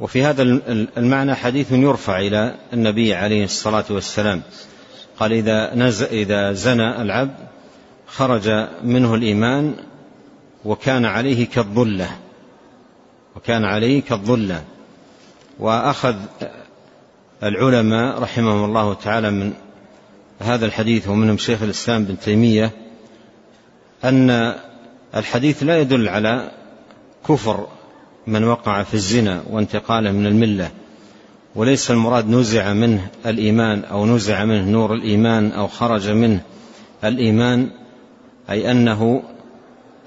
وفي 0.00 0.24
هذا 0.24 0.42
المعنى 0.96 1.34
حديث 1.34 1.72
يرفع 1.72 2.18
إلى 2.18 2.54
النبي 2.72 3.14
عليه 3.14 3.44
الصلاة 3.44 3.84
والسلام. 3.90 4.42
قال 5.18 5.32
إذا, 5.32 5.74
نز 5.74 6.02
إذا 6.02 6.52
زنى 6.52 7.02
العبد 7.02 7.36
خرج 8.06 8.68
منه 8.82 9.14
الإيمان 9.14 9.74
وكان 10.64 11.04
عليه 11.04 11.46
كالظلة 11.46 12.08
وكان 13.36 13.64
عليه 13.64 14.02
كالظلة. 14.02 14.64
وأخذ 15.58 16.16
العلماء 17.42 18.22
رحمهم 18.22 18.64
الله 18.64 18.94
تعالى 18.94 19.30
من 19.30 19.52
هذا 20.40 20.66
الحديث 20.66 21.08
ومنهم 21.08 21.38
شيخ 21.38 21.62
الإسلام 21.62 22.04
بن 22.04 22.18
تيمية 22.18 22.70
أن 24.04 24.54
الحديث 25.14 25.62
لا 25.62 25.80
يدل 25.80 26.08
على 26.08 26.50
كفر 27.28 27.66
من 28.26 28.44
وقع 28.44 28.82
في 28.82 28.94
الزنا 28.94 29.42
وانتقاله 29.50 30.12
من 30.12 30.26
الملة 30.26 30.70
وليس 31.54 31.90
المراد 31.90 32.30
نزع 32.30 32.72
منه 32.72 33.08
الإيمان 33.26 33.84
أو 33.84 34.06
نزع 34.06 34.44
منه 34.44 34.70
نور 34.70 34.94
الإيمان 34.94 35.52
أو 35.52 35.66
خرج 35.66 36.08
منه 36.08 36.40
الإيمان 37.04 37.70
أي 38.50 38.70
أنه 38.70 39.22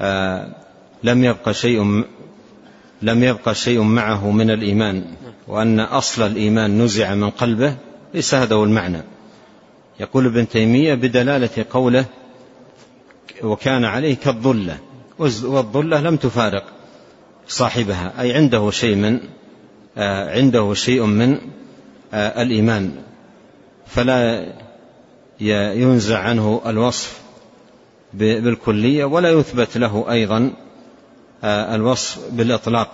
آه 0.01 0.55
لم 1.03 1.23
يبق 1.23 1.51
شيء 1.51 2.03
لم 3.01 3.23
يبق 3.23 3.51
شيء 3.51 3.81
معه 3.81 4.31
من 4.31 4.51
الإيمان 4.51 5.05
وأن 5.47 5.79
أصل 5.79 6.21
الإيمان 6.27 6.81
نزع 6.81 7.15
من 7.15 7.29
قلبه 7.29 7.75
ليس 8.13 8.35
هذا 8.35 8.55
هو 8.55 8.63
المعنى. 8.63 9.01
يقول 9.99 10.25
ابن 10.25 10.47
تيمية 10.47 10.93
بدلالة 10.93 11.65
قوله 11.69 12.05
وكان 13.43 13.85
عليه 13.85 14.15
كالظلة 14.15 14.77
والظلة 15.19 16.01
لم 16.01 16.15
تفارق 16.15 16.63
صاحبها 17.47 18.21
أي 18.21 18.33
عنده 18.33 18.71
شيء 18.71 18.95
من 18.95 19.19
آه، 19.97 20.35
عنده 20.37 20.73
شيء 20.73 21.03
من 21.03 21.37
آه، 22.13 22.41
الإيمان 22.41 22.91
فلا 23.87 24.53
ينزع 25.73 26.19
عنه 26.19 26.61
الوصف 26.65 27.21
بالكلية 28.13 29.05
ولا 29.05 29.29
يثبت 29.29 29.77
له 29.77 30.05
أيضا 30.11 30.53
آه، 31.43 31.75
الوصف 31.75 32.19
بالإطلاق 32.31 32.91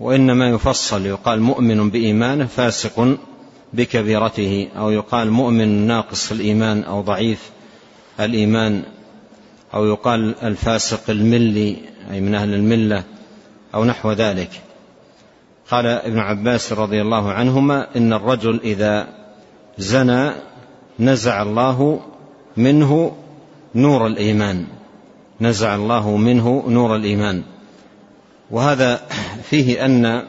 وإنما 0.00 0.48
يفصل 0.48 1.06
يقال 1.06 1.40
مؤمن 1.40 1.90
بإيمانه 1.90 2.46
فاسق 2.46 3.16
بكبيرته 3.76 4.68
أو 4.76 4.90
يقال 4.90 5.30
مؤمن 5.30 5.86
ناقص 5.86 6.32
الإيمان 6.32 6.82
أو 6.82 7.00
ضعيف 7.00 7.50
الإيمان 8.20 8.82
أو 9.74 9.86
يقال 9.86 10.34
الفاسق 10.42 11.10
الملي 11.10 11.76
أي 12.10 12.20
من 12.20 12.34
أهل 12.34 12.54
الملة 12.54 13.04
أو 13.74 13.84
نحو 13.84 14.12
ذلك. 14.12 14.50
قال 15.70 15.86
ابن 15.86 16.18
عباس 16.18 16.72
رضي 16.72 17.02
الله 17.02 17.32
عنهما 17.32 17.96
إن 17.96 18.12
الرجل 18.12 18.60
إذا 18.64 19.08
زنى 19.78 20.30
نزع 21.00 21.42
الله 21.42 22.00
منه 22.56 23.16
نور 23.74 24.06
الإيمان. 24.06 24.66
نزع 25.40 25.74
الله 25.74 26.16
منه 26.16 26.64
نور 26.68 26.96
الإيمان. 26.96 27.42
وهذا 28.50 29.00
فيه 29.50 29.84
أن 29.84 30.22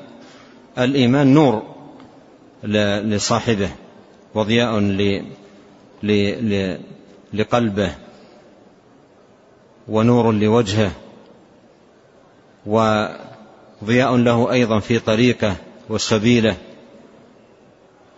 الإيمان 0.77 1.33
نور 1.33 1.76
لصاحبه 2.63 3.69
وضياء 4.35 4.79
لقلبه 7.33 7.91
ونور 9.87 10.31
لوجهه 10.31 10.91
وضياء 12.65 14.15
له 14.15 14.51
أيضا 14.51 14.79
في 14.79 14.99
طريقه 14.99 15.55
وسبيله 15.89 16.57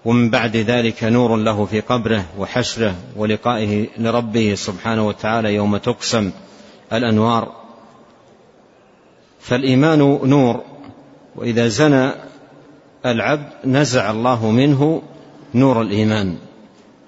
ومن 0.05 0.29
بعد 0.29 0.57
ذلك 0.57 1.03
نور 1.03 1.35
له 1.35 1.65
في 1.65 1.79
قبره 1.79 2.25
وحشره 2.37 2.95
ولقائه 3.15 3.87
لربه 3.97 4.53
سبحانه 4.55 5.07
وتعالى 5.07 5.55
يوم 5.55 5.77
تقسم 5.77 6.31
الأنوار. 6.93 7.55
فالإيمان 9.39 9.99
نور 10.23 10.63
وإذا 11.35 11.67
زنى 11.67 12.11
العبد 13.05 13.49
نزع 13.65 14.11
الله 14.11 14.51
منه 14.51 15.01
نور 15.55 15.81
الإيمان 15.81 16.37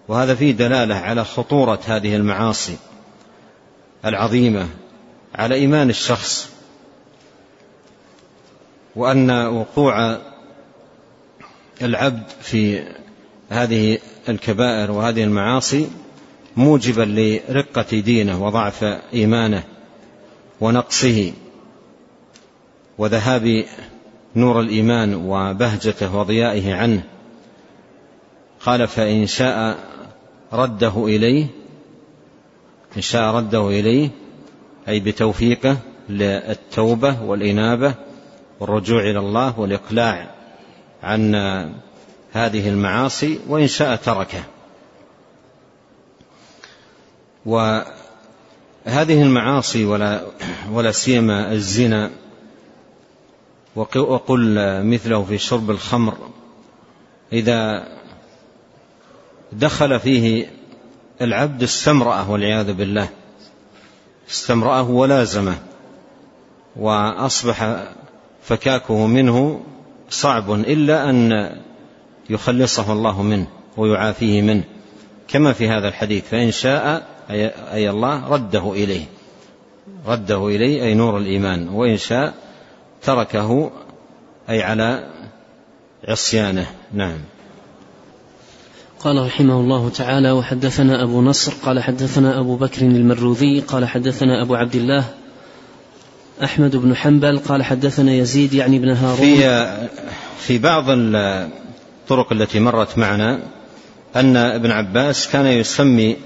وهذا 0.08 0.36
فيه 0.36 0.52
دلالة 0.52 0.96
على 0.96 1.26
خطورة 1.26 1.80
هذه 1.86 2.16
المعاصي 2.16 2.78
العظيمة 4.06 4.68
على 5.36 5.56
إيمان 5.56 5.90
الشخص 5.90 6.50
وأن 8.96 9.32
وقوع 9.32 10.18
العبد 11.82 12.24
في 12.42 12.84
هذه 13.50 13.98
الكبائر 14.30 14.92
وهذه 14.92 15.24
المعاصي 15.24 15.88
موجبا 16.58 17.04
لرقة 17.04 18.00
دينه 18.00 18.46
وضعف 18.46 18.84
إيمانه 19.14 19.64
ونقصه 20.62 21.34
وذهاب 22.98 23.66
نور 24.36 24.60
الإيمان 24.60 25.16
وبهجته 25.16 26.16
وضيائه 26.16 26.76
عنه. 26.76 27.04
قال 28.66 28.88
فإن 28.88 29.28
شاء 29.28 29.78
رده 30.54 31.06
إليه 31.06 31.48
إن 32.98 33.02
شاء 33.02 33.36
رده 33.36 33.68
إليه 33.68 34.10
أي 34.88 35.00
بتوفيقه 35.00 35.78
للتوبة 36.10 37.24
والإنابة 37.24 37.94
والرجوع 38.60 39.02
إلى 39.02 39.20
الله 39.20 39.60
والإقلاع 39.60 40.36
عن 41.04 41.36
هذه 42.32 42.70
المعاصي 42.70 43.40
وإن 43.48 43.68
شاء 43.68 43.96
تركه. 43.96 44.44
وهذه 47.46 49.22
المعاصي 49.24 49.86
ولا 49.86 50.26
ولا 50.72 50.92
سيما 50.92 51.52
الزنا 51.52 52.12
وقل 53.76 54.56
مثله 54.84 55.24
في 55.24 55.38
شرب 55.38 55.72
الخمر. 55.72 56.18
إذا 57.34 57.88
دخل 59.52 60.00
فيه 60.00 60.50
العبد 61.22 61.64
استمرأه 61.64 62.32
والعياذ 62.32 62.74
بالله 62.74 63.10
استمرأه 64.30 64.90
ولازمه 64.90 65.56
وأصبح 66.76 67.86
فكاكه 68.44 69.08
منه 69.08 69.62
صعب 70.10 70.52
إلا 70.52 71.10
أن 71.10 71.50
يخلصه 72.30 72.94
الله 72.94 73.22
منه 73.22 73.48
ويعافيه 73.78 74.42
منه 74.42 74.64
كما 75.28 75.54
في 75.54 75.70
هذا 75.70 75.88
الحديث 75.88 76.24
فإن 76.28 76.52
شاء 76.52 77.08
أي 77.74 77.90
الله 77.90 78.30
رده 78.30 78.72
إليه. 78.72 79.06
رده 80.08 80.48
إليه 80.48 80.84
أي 80.84 80.94
نور 80.94 81.18
الإيمان 81.18 81.70
وإن 81.70 81.98
شاء 81.98 82.34
تركه 83.04 83.72
أي 84.50 84.64
على 84.64 85.08
عصيانه. 86.08 86.68
نعم. 86.94 87.18
قال 89.00 89.26
رحمه 89.26 89.60
الله 89.60 89.90
تعالى 89.90 90.32
وحدثنا 90.32 91.04
أبو 91.04 91.22
نصر 91.22 91.54
قال 91.66 91.84
حدثنا 91.84 92.40
أبو 92.40 92.56
بكر 92.56 92.82
المروذي 92.82 93.60
قال 93.60 93.86
حدثنا 93.86 94.42
أبو 94.42 94.56
عبد 94.56 94.76
الله 94.76 95.06
أحمد 96.44 96.76
بن 96.76 96.96
حنبل 96.96 97.40
قال 97.40 97.64
حدثنا 97.64 98.14
يزيد 98.14 98.54
يعني 98.54 98.80
بن 98.80 98.90
هارون. 98.90 99.16
في 99.16 99.88
في 100.40 100.58
بعض 100.58 100.86
الطرق 100.90 102.32
التي 102.32 102.60
مرت 102.60 102.98
معنا 102.98 103.40
أن 104.16 104.38
ابن 104.38 104.72
عباس 104.72 105.28
كان 105.28 105.46
يسمي 105.46 106.18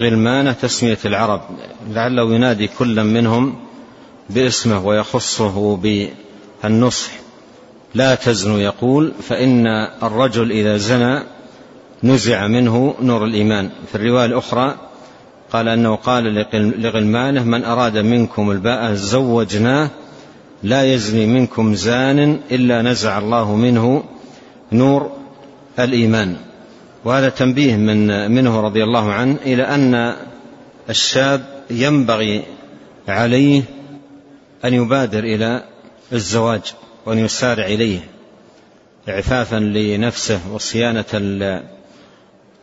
غلمانة 0.00 0.52
تسمية 0.52 0.98
العرب 1.04 1.40
لعله 1.90 2.34
ينادي 2.34 2.66
كلا 2.66 3.02
منهم 3.02 3.69
باسمه 4.34 4.86
ويخصه 4.86 5.76
بالنصح. 6.62 7.10
لا 7.94 8.14
تزنوا 8.14 8.58
يقول 8.58 9.12
فإن 9.22 9.66
الرجل 10.02 10.50
إذا 10.50 10.76
زنى 10.76 11.22
نزع 12.04 12.46
منه 12.46 12.94
نور 13.02 13.24
الإيمان. 13.24 13.70
في 13.88 13.94
الرواية 13.94 14.26
الأخرى 14.26 14.76
قال 15.52 15.68
أنه 15.68 15.94
قال 15.94 16.46
لغلمانه 16.54 17.44
من 17.44 17.64
أراد 17.64 17.98
منكم 17.98 18.50
الباء 18.50 18.94
زوجناه 18.94 19.90
لا 20.62 20.94
يزني 20.94 21.26
منكم 21.26 21.74
زان 21.74 22.40
إلا 22.50 22.82
نزع 22.82 23.18
الله 23.18 23.56
منه 23.56 24.02
نور 24.72 25.10
الإيمان. 25.78 26.36
وهذا 27.04 27.28
تنبيه 27.28 27.76
من 27.76 28.30
منه 28.30 28.60
رضي 28.60 28.82
الله 28.84 29.12
عنه 29.12 29.36
إلى 29.46 29.62
أن 29.62 30.16
الشاب 30.90 31.44
ينبغي 31.70 32.42
عليه 33.08 33.62
أن 34.64 34.74
يبادر 34.74 35.24
إلى 35.24 35.64
الزواج 36.12 36.74
وأن 37.06 37.18
يسارع 37.18 37.66
إليه 37.66 38.00
إعفافا 39.08 39.56
لنفسه 39.56 40.40
وصيانة 40.52 41.04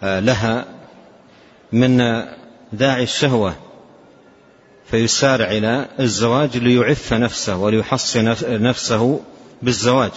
لها 0.02 0.66
من 1.72 1.98
داعي 2.74 3.04
الشهوة 3.04 3.56
فيسارع 4.92 5.52
إلى 5.52 5.86
الزواج 6.00 6.58
ليعف 6.58 7.14
نفسه 7.14 7.58
وليحصن 7.58 8.36
نفسه 8.48 9.22
بالزواج. 9.62 10.12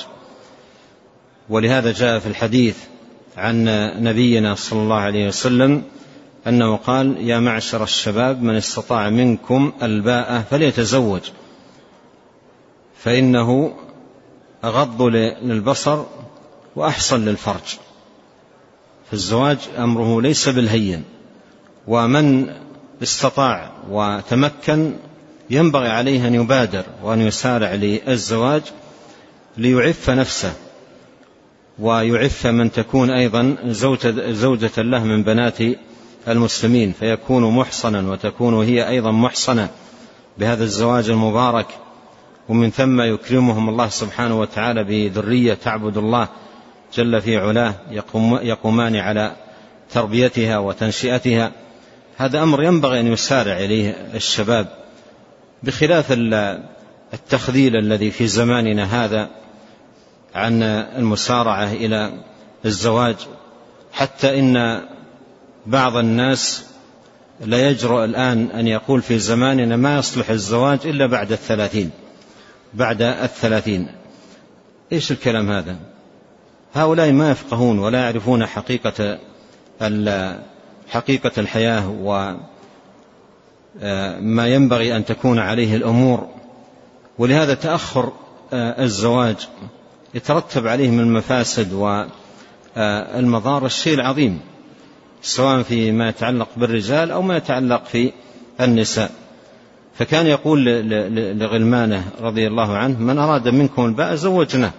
ولهذا 1.49 1.93
جاء 1.93 2.19
في 2.19 2.27
الحديث 2.27 2.77
عن 3.37 3.65
نبينا 4.03 4.55
صلى 4.55 4.83
الله 4.83 4.97
عليه 4.97 5.29
وسلم 5.29 5.83
أنه 6.47 6.77
قال 6.77 7.29
يا 7.29 7.39
معشر 7.39 7.83
الشباب 7.83 8.43
من 8.43 8.57
استطاع 8.57 9.11
منكم 9.11 9.73
الباءة 9.83 10.45
فليتزوج. 10.51 11.21
فإنه 13.03 13.75
أغض 14.65 15.03
للبصر 15.43 16.05
وأحصن 16.77 17.25
للفرج. 17.25 17.79
فالزواج 19.11 19.59
أمره 19.79 20.23
ليس 20.23 20.49
بالهين 20.49 21.05
ومن 21.87 22.55
استطاع 23.03 23.71
وتمكن 23.91 24.93
ينبغي 25.51 25.89
عليه 25.89 26.27
أن 26.29 26.35
يبادر 26.35 26.85
وأن 27.03 27.21
يسارع 27.21 27.75
للزواج 27.75 28.63
ليعف 29.57 30.11
نفسه 30.11 30.53
ويعف 31.79 32.47
من 32.47 32.73
تكون 32.73 33.11
أيضا 33.11 33.57
زوجة 34.31 34.83
له 34.83 35.05
من 35.05 35.23
بنات 35.23 35.59
المسلمين 36.29 36.93
فيكون 36.93 37.57
محصنا 37.57 38.11
وتكون 38.11 38.55
هي 38.65 38.89
أيضا 38.89 39.11
محصنة. 39.11 39.69
بهذا 40.39 40.65
الزواج 40.65 41.11
المبارك 41.11 41.67
ومن 42.51 42.71
ثم 42.71 43.01
يكرمهم 43.01 43.69
الله 43.69 43.89
سبحانه 43.89 44.41
وتعالى 44.41 44.85
بذرية 44.85 45.55
تعبد 45.55 45.97
الله 45.97 46.29
جل 46.95 47.21
في 47.21 47.37
علاه 47.37 47.75
يقوم 47.91 48.39
يقومان 48.43 48.97
على 48.97 49.37
تربيتها 49.91 50.59
وتنشئتها. 50.59 51.53
هذا 52.17 52.43
أمر 52.43 52.63
ينبغي 52.63 53.01
أن 53.01 53.13
يسارع 53.13 53.59
إليه 53.59 53.91
الشباب 54.15 54.67
بخلاف 55.63 56.13
التخذيل 57.15 57.77
الذي 57.77 58.11
في 58.11 58.27
زماننا 58.27 59.05
هذا 59.05 59.29
عن 60.35 60.63
المسارعة 60.63 61.73
إلى 61.73 62.13
الزواج. 62.65 63.17
حتى 63.93 64.39
إن 64.39 64.83
بعض 65.67 65.97
الناس 65.97 66.65
لا 67.41 67.69
يجرؤ 67.69 68.05
الآن 68.05 68.51
أن 68.51 68.67
يقول 68.67 69.03
في 69.03 69.19
زماننا 69.19 69.77
ما 69.77 69.99
يصلح 69.99 70.31
الزواج 70.31 70.79
إلا 70.85 71.07
بعد 71.07 71.33
الثلاثين. 71.33 71.91
بعد 72.75 73.03
الثلاثين. 73.03 73.89
إيش 74.93 75.13
الكلام 75.13 75.51
هذا؟ 75.51 75.77
هؤلاء 76.75 77.13
ما 77.13 77.31
يفقهون 77.31 77.79
ولا 77.79 78.01
يعرفون 78.01 78.47
حقيقة 78.47 79.19
حقيقة 80.89 81.33
الحياة 81.39 81.89
وما 83.83 84.49
ينبغي 84.49 84.97
أن 84.97 85.05
تكون 85.05 85.39
عليه 85.39 85.77
الأمور. 85.77 86.29
ولهذا 87.19 87.55
تأخر 87.55 88.13
الزواج 88.53 89.49
يترتب 90.15 90.67
عليه 90.67 90.91
من 90.91 91.01
المفاسد 91.01 91.73
والمضار 91.73 93.67
الشيء 93.67 93.95
العظيم 93.95 94.41
سواء 95.23 95.63
فيما 95.63 96.09
يتعلق 96.09 96.49
بالرجال 96.57 97.11
أو 97.11 97.23
ما 97.23 97.37
يتعلق 97.37 97.85
في 97.85 98.13
النساء. 98.61 99.11
فكان 100.01 100.27
يقول 100.27 100.65
لغلمانه 101.39 102.05
رضي 102.21 102.47
الله 102.47 102.77
عنه 102.77 103.01
من 103.01 103.19
أراد 103.19 103.49
منكم 103.49 103.85
الباء 103.85 104.15
زوجناه. 104.15 104.73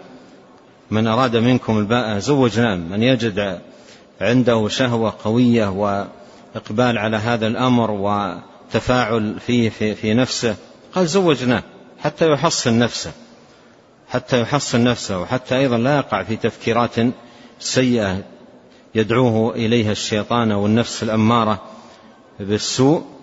من 0.92 1.08
أراد 1.08 1.36
منكم 1.36 1.78
الباء 1.78 2.20
زوجناه. 2.20 2.76
من 2.76 3.04
يجد 3.04 3.60
عنده 4.22 4.68
شهوة 4.68 5.14
قوية 5.24 5.68
وإقبال 5.68 6.98
على 6.98 7.18
هذا 7.18 7.48
الأمر 7.48 7.92
وتفاعل 7.92 9.40
فيه 9.40 9.70
في, 9.70 9.96
في 9.96 10.14
نفسه 10.14 10.56
قال 10.94 11.08
زوجناه 11.08 11.64
حتى 12.00 12.32
يحصن 12.32 12.80
نفسه 12.80 13.12
حتى 14.10 14.42
يحصن 14.42 14.84
نفسه 14.84 15.22
وحتى 15.22 15.58
أيضا 15.58 15.78
لا 15.78 15.98
يقع 15.98 16.24
في 16.24 16.36
تفكيرات 16.36 16.96
سيئة 17.60 18.24
يدعوه 18.96 19.56
إليها 19.56 19.92
الشيطان 19.92 20.52
والنفس 20.52 21.04
الأمارة 21.04 21.62
بالسوء. 22.40 23.21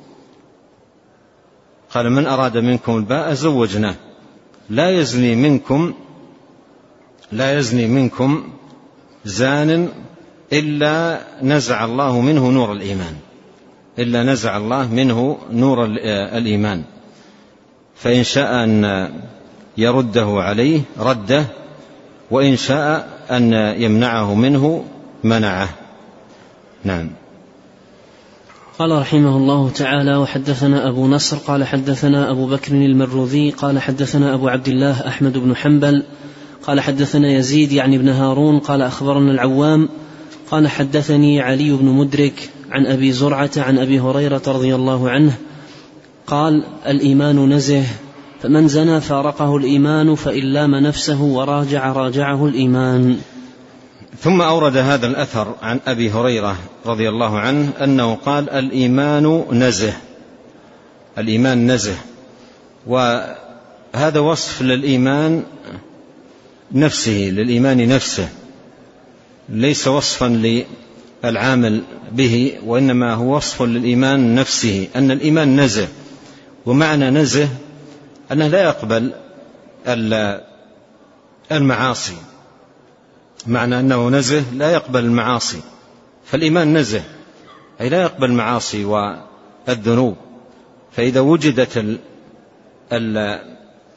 قال 1.94 2.12
من 2.12 2.27
أراد 2.27 2.57
منكم 2.57 2.96
الباء 2.96 3.33
زوجناه. 3.33 3.94
لا 4.70 4.90
يزني 4.90 5.35
منكم 5.37 5.94
لا 7.33 7.59
يزني 7.59 7.87
منكم 7.87 8.48
زان 9.24 9.88
إلا 10.53 11.20
نزع 11.42 11.85
الله 11.85 12.20
منه 12.20 12.51
نور 12.51 12.72
الإيمان. 12.72 13.14
إلا 13.98 14.22
نزع 14.22 14.57
الله 14.57 14.94
منه 14.94 15.38
نور 15.53 15.85
الإيمان. 16.35 16.85
فإن 17.94 18.24
شاء 18.24 18.64
أن 18.64 19.09
يرده 19.77 20.27
عليه 20.27 20.81
رده. 20.98 21.44
وإن 22.31 22.57
شاء 22.57 23.09
أن 23.31 23.53
يمنعه 23.83 24.35
منه 24.35 24.85
منعه. 25.24 25.68
نعم. 26.85 27.11
قال 28.79 28.93
رحمه 28.93 29.37
الله 29.37 29.71
تعالى 29.71 30.17
وحدثنا 30.17 30.88
أبو 30.88 31.07
نصر 31.07 31.37
قال 31.37 31.64
حدثنا 31.64 32.31
أبو 32.31 32.47
بكر 32.47 32.73
المروذي 32.75 33.51
قال 33.51 33.79
حدثنا 33.79 34.35
أبو 34.35 34.49
عبد 34.49 34.69
الله 34.69 35.07
أحمد 35.09 35.38
بن 35.38 35.57
حنبل 35.57 36.03
قال 36.62 36.81
حدثنا 36.81 37.33
يزيد 37.33 37.73
يعني 37.73 37.97
ابن 37.97 38.09
هارون 38.09 38.59
قال 38.59 38.83
أخبرنا 38.83 39.31
العوام 39.31 39.88
قال 40.51 40.69
حدثني 40.69 41.41
علي 41.41 41.73
بن 41.73 41.85
مدرك 41.85 42.51
عن 42.71 42.87
أبي 42.87 43.12
زرعة 43.12 43.51
عن 43.57 43.79
أبي 43.79 44.01
هريرة 44.01 44.43
رضي 44.47 44.75
الله 44.75 45.11
عنه 45.11 45.33
قال 46.27 46.64
الإيمان 46.87 47.53
نزه 47.53 47.85
فمن 48.41 48.69
زنى 48.69 49.01
فارقه 49.01 49.57
الإيمان 49.57 50.14
فإن 50.14 50.43
لام 50.43 50.75
نفسه 50.75 51.23
وراجع 51.23 51.93
راجعه 51.93 52.47
الإيمان. 52.47 53.19
ثم 54.20 54.40
أورد 54.40 54.76
هذا 54.76 55.07
الأثر 55.07 55.54
عن 55.62 55.81
أبي 55.87 56.11
هريرة 56.11 56.57
رضي 56.87 57.09
الله 57.09 57.38
عنه 57.38 57.70
أنه 57.85 58.14
قال 58.14 58.50
الإيمان 58.50 59.44
نزه 59.52 59.92
الإيمان 61.18 61.70
نزه 61.70 61.96
وهذا 62.87 64.18
وصف 64.20 64.62
للإيمان 64.62 65.42
نفسه 66.72 67.31
للإيمان 67.33 67.88
نفسه 67.88 68.28
ليس 69.48 69.88
وصفا 69.88 70.61
للعامل 71.24 71.83
به 72.12 72.59
وإنما 72.64 73.14
هو 73.14 73.37
وصف 73.37 73.62
للإيمان 73.62 74.35
نفسه 74.35 74.88
أن 74.96 75.11
الإيمان 75.11 75.61
نزه 75.61 75.88
ومعنى 76.66 77.11
نزه 77.11 77.48
أنه 78.33 78.46
لا 78.46 78.62
يقبل 78.62 79.12
المعاصي. 81.52 82.16
معنى 83.46 83.81
أنه 83.81 84.09
نزه 84.09 84.44
لا 84.55 84.70
يقبل 84.70 85.05
المعاصي. 85.05 85.61
فالإيمان 86.24 86.77
نزه 86.77 87.03
أي 87.81 87.88
لا 87.88 88.03
يقبل 88.03 88.31
المعاصي 88.31 88.85
والذنوب. 88.85 90.16
فإذا 90.92 91.20
وجدت 91.20 91.98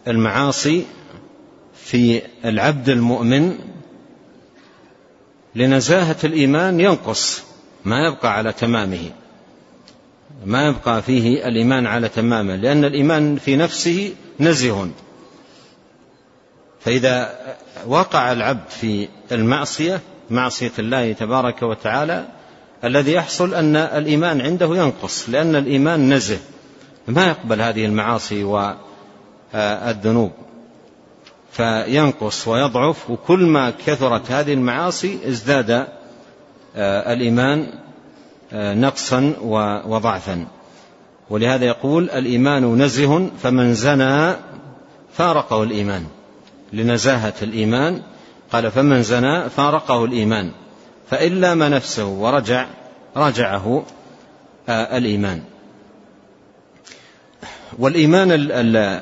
المعاصي 0.07 0.85
في 1.75 2.21
العبد 2.45 2.89
المؤمن 2.89 3.55
لنزاهة 5.55 6.17
الإيمان 6.23 6.79
ينقص 6.79 7.43
ما 7.85 8.07
يبقى 8.07 8.33
على 8.37 8.53
تمامه. 8.53 9.11
ما 10.45 10.67
يبقى 10.67 11.01
فيه 11.01 11.47
الإيمان 11.47 11.87
على 11.87 12.09
تمامه 12.09 12.55
لأن 12.55 12.85
الإيمان 12.85 13.35
في 13.35 13.55
نفسه 13.55 14.13
نزه. 14.39 14.89
فإذا 16.85 17.35
وقع 17.87 18.31
العبد 18.31 18.69
في 18.69 19.07
المعصية 19.31 20.01
معصية 20.29 20.71
الله 20.79 21.13
تبارك 21.13 21.63
وتعالى 21.63 22.25
الذي 22.83 23.13
يحصل 23.13 23.53
أن 23.53 23.75
الإيمان 23.75 24.41
عنده 24.41 24.75
ينقص 24.75 25.29
لأن 25.29 25.55
الإيمان 25.55 26.13
نزه. 26.13 26.39
ما 27.07 27.27
يقبل 27.27 27.61
هذه 27.61 27.85
المعاصي 27.85 28.43
والذنوب 29.53 30.31
فينقص 31.51 32.47
ويضعف 32.47 33.09
وكل 33.09 33.45
ما 33.45 33.73
كثرت 33.85 34.31
هذه 34.31 34.53
المعاصي 34.53 35.19
ازداد 35.27 35.87
الإيمان 36.77 37.67
نقصا 38.53 39.33
وضعفا. 39.85 40.45
ولهذا 41.29 41.65
يقول 41.65 42.09
الإيمان 42.09 42.81
نزه 42.81 43.29
فمن 43.43 43.73
زنى 43.73 44.35
فارقه 45.13 45.63
الإيمان. 45.63 46.05
لنزاهة 46.73 47.33
الإيمان 47.41 48.01
قال 48.51 48.71
فمن 48.71 49.03
زنى 49.03 49.49
فارقه 49.49 50.05
الإيمان 50.05 50.51
فإن 51.09 51.41
لام 51.41 51.63
نفسه 51.63 52.05
ورجع 52.05 52.65
رجعه 53.17 53.85
الإيمان. 54.69 55.41
والإيمان 57.79 58.31
ال- 58.31 59.01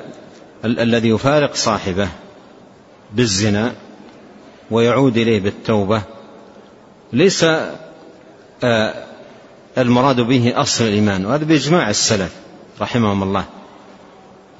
الذي 0.64 1.08
يفارق 1.08 1.54
صاحبه 1.54 2.08
بالزنا 3.12 3.72
ويعود 4.70 5.16
إليه 5.16 5.40
بالتوبة 5.40 6.02
ليس 7.12 7.44
آه، 8.64 8.94
المراد 9.78 10.20
به 10.20 10.52
أصل 10.60 10.84
الإيمان 10.84 11.26
وهذا 11.26 11.44
بإجماع 11.44 11.90
السلف 11.90 12.34
رحمهم 12.80 13.22
الله. 13.22 13.44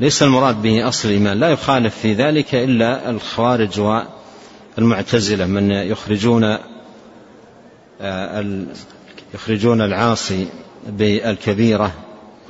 ليس 0.00 0.22
المراد 0.22 0.62
به 0.62 0.88
أصل 0.88 1.08
الإيمان. 1.08 1.40
لا 1.40 1.48
يخالف 1.48 1.98
في 1.98 2.14
ذلك 2.14 2.54
إلا 2.54 3.10
الخوارج 3.10 3.80
والمعتزلة 4.78 5.46
من 5.46 5.70
يخرجون 5.70 6.58
آه، 8.00 8.66
يخرجون 9.34 9.80
العاصي 9.80 10.48
بالكبيرة 10.88 11.92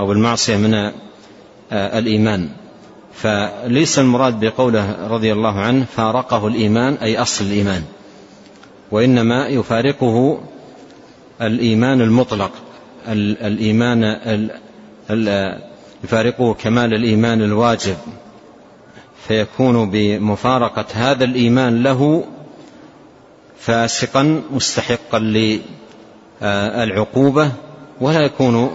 أو 0.01 0.13
المعصية 0.13 0.57
من 0.57 0.75
آه، 0.75 0.93
الإيمان. 1.99 2.49
فليس 3.15 3.99
المراد 3.99 4.45
بقوله 4.45 5.07
رضي 5.09 5.33
الله 5.33 5.61
عنه 5.61 5.85
فارقه 5.85 6.47
الإيمان 6.47 6.95
أي 6.95 7.19
أصل 7.19 7.45
الإيمان 7.45 7.83
وإنما 8.91 9.47
يفارقه 9.49 10.41
الإيمان 11.43 12.01
المطلق 12.01 12.51
الإيمان 13.09 14.05
يفارقه 16.05 16.55
كمال 16.55 16.95
الإيمان 16.95 17.43
الواجب 17.43 17.97
فيكون 19.29 19.91
بمفارقة 19.91 20.87
هذا 20.93 21.25
الإيمان 21.25 21.83
له 21.83 22.25
فاسقا 23.59 24.43
مستحقا 24.51 25.19
للعقوبة 26.43 27.53
ولا 28.01 28.21
يكون 28.21 28.71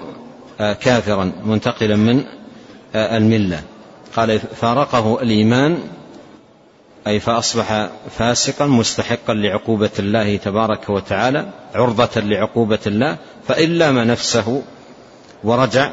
كافرا 0.59 1.31
منتقلا 1.45 1.95
من 1.95 2.23
الملة. 2.95 3.63
قال 4.15 4.39
فارقه 4.39 5.21
الإيمان 5.21 5.77
أي 7.07 7.19
فأصبح 7.19 7.89
فاسقا 8.09 8.65
مستحقا 8.65 9.33
لعقوبة 9.33 9.89
الله 9.99 10.37
تبارك 10.37 10.89
وتعالى 10.89 11.45
عرضة 11.75 12.21
لعقوبة 12.21 12.79
الله 12.87 13.17
فإن 13.47 13.69
لام 13.69 13.99
نفسه 13.99 14.61
ورجع 15.43 15.91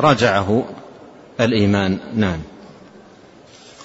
رجعه 0.00 0.64
الإيمان. 1.40 1.98
نعم. 2.16 2.38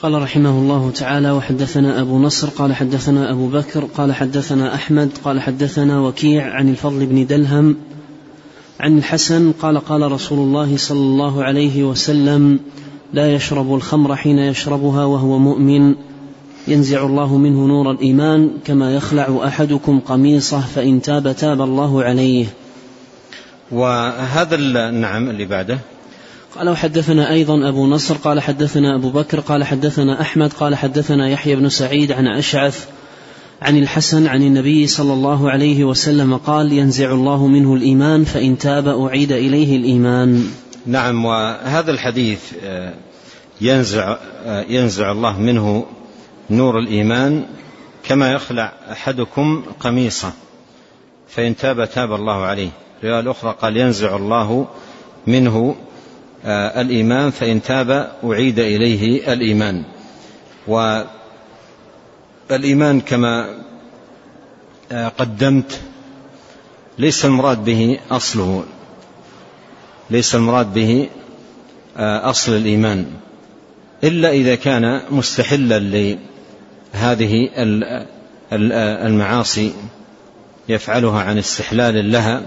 قال 0.01 0.21
رحمه 0.21 0.49
الله 0.49 0.91
تعالى 0.91 1.31
وحدثنا 1.31 2.01
أبو 2.01 2.19
نصر 2.19 2.49
قال 2.49 2.75
حدثنا 2.75 3.31
أبو 3.31 3.47
بكر 3.47 3.85
قال 3.85 4.13
حدثنا 4.13 4.75
أحمد 4.75 5.09
قال 5.23 5.41
حدثنا 5.41 5.99
وكيع 5.99 6.53
عن 6.53 6.69
الفضل 6.69 7.05
بن 7.05 7.25
دلهم 7.25 7.75
عن 8.79 8.97
الحسن 8.97 9.51
قال 9.51 9.77
قال 9.77 10.11
رسول 10.11 10.39
الله 10.39 10.77
صلى 10.77 10.99
الله 10.99 11.43
عليه 11.43 11.83
وسلم 11.83 12.59
لا 13.13 13.33
يشرب 13.33 13.75
الخمر 13.75 14.15
حين 14.15 14.37
يشربها 14.37 15.05
وهو 15.05 15.37
مؤمن. 15.39 15.95
ينزع 16.67 17.05
الله 17.05 17.37
منه 17.37 17.67
نور 17.67 17.91
الإيمان 17.91 18.51
كما 18.65 18.95
يخلع 18.95 19.41
أحدكم 19.47 19.99
قميصه 19.99 20.59
فإن 20.59 21.01
تاب 21.01 21.35
تاب 21.35 21.61
الله 21.61 22.03
عليه. 22.03 22.45
وهذا 23.71 24.55
النعم 24.55 25.29
اللي 25.29 25.45
بعده. 25.45 25.79
قال 26.55 26.69
وحدثنا 26.69 27.31
أيضا 27.31 27.69
أبو 27.69 27.87
نصر 27.87 28.15
قال 28.15 28.41
حدثنا 28.41 28.95
أبو 28.95 29.09
بكر 29.09 29.39
قال 29.39 29.63
حدثنا 29.63 30.21
أحمد 30.21 30.53
قال 30.53 30.75
حدثنا 30.75 31.29
يحيى 31.29 31.55
بن 31.55 31.69
سعيد 31.69 32.11
عن 32.11 32.27
أشعث 32.27 32.87
عن 33.61 33.77
الحسن 33.77 34.27
عن 34.27 34.41
النبي 34.41 34.87
صلى 34.87 35.13
الله 35.13 35.51
عليه 35.51 35.83
وسلم 35.83 36.37
قال 36.37 36.73
ينزع 36.73 37.11
الله 37.11 37.47
منه 37.47 37.73
الإيمان 37.73 38.23
فإن 38.23 38.57
تاب 38.57 38.87
أعيد 38.87 39.31
إليه 39.31 39.77
الإيمان. 39.77 40.47
نعم 40.85 41.25
وهذا 41.25 41.91
الحديث 41.91 42.39
آه، 42.63 42.93
ينزع 43.61 44.17
آه، 44.45 44.65
ينزع 44.69 45.11
الله 45.11 45.39
منه 45.39 45.85
نور 46.49 46.79
الإيمان 46.79 47.45
كما 48.03 48.31
يخلع 48.31 48.73
أحدكم 48.91 49.63
قميصه 49.79 50.33
فإن 51.29 51.55
تاب 51.55 51.89
تاب 51.89 52.13
الله 52.13 52.41
عليه. 52.41 52.69
الروايه 53.03 53.19
الاخرى 53.19 53.55
قال 53.61 53.77
ينزع 53.77 54.15
الله 54.15 54.67
منه 55.27 55.75
آه، 56.45 56.81
الإيمان 56.81 57.31
فإن 57.31 57.61
تاب 57.61 58.11
أعيد 58.23 58.59
إليه 58.59 59.33
الإيمان. 59.33 59.83
والايمان 62.49 63.01
كما 63.01 63.49
قدمت 65.17 65.81
ليس 66.97 67.25
المراد 67.25 67.65
به 67.65 67.99
أصله 68.11 68.63
ليس 70.09 70.35
المراد 70.35 70.73
به 70.73 71.09
آه، 71.97 72.29
أصل 72.29 72.51
الإيمان 72.51 73.05
إلا 74.03 74.31
إذا 74.31 74.55
كان 74.55 75.01
مستحلا 75.11 75.79
لهذه 76.93 77.49
المعاصي 79.07 79.73
يفعلها 80.69 81.21
عن 81.21 81.37
استحلال 81.37 82.11
لها. 82.11 82.41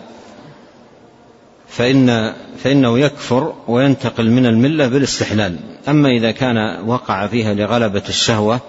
فإن 1.77 2.33
فإنه 2.59 2.99
يكفر 2.99 3.55
وينتقل 3.69 4.31
من 4.31 4.47
الملة 4.47 4.89
بالاستحلال. 4.89 5.57
أما 5.89 6.09
إذا 6.09 6.31
كان 6.31 6.57
وقع 6.87 7.27
فيها 7.27 7.55
لغلبة 7.55 8.03
الشهوة 8.09 8.61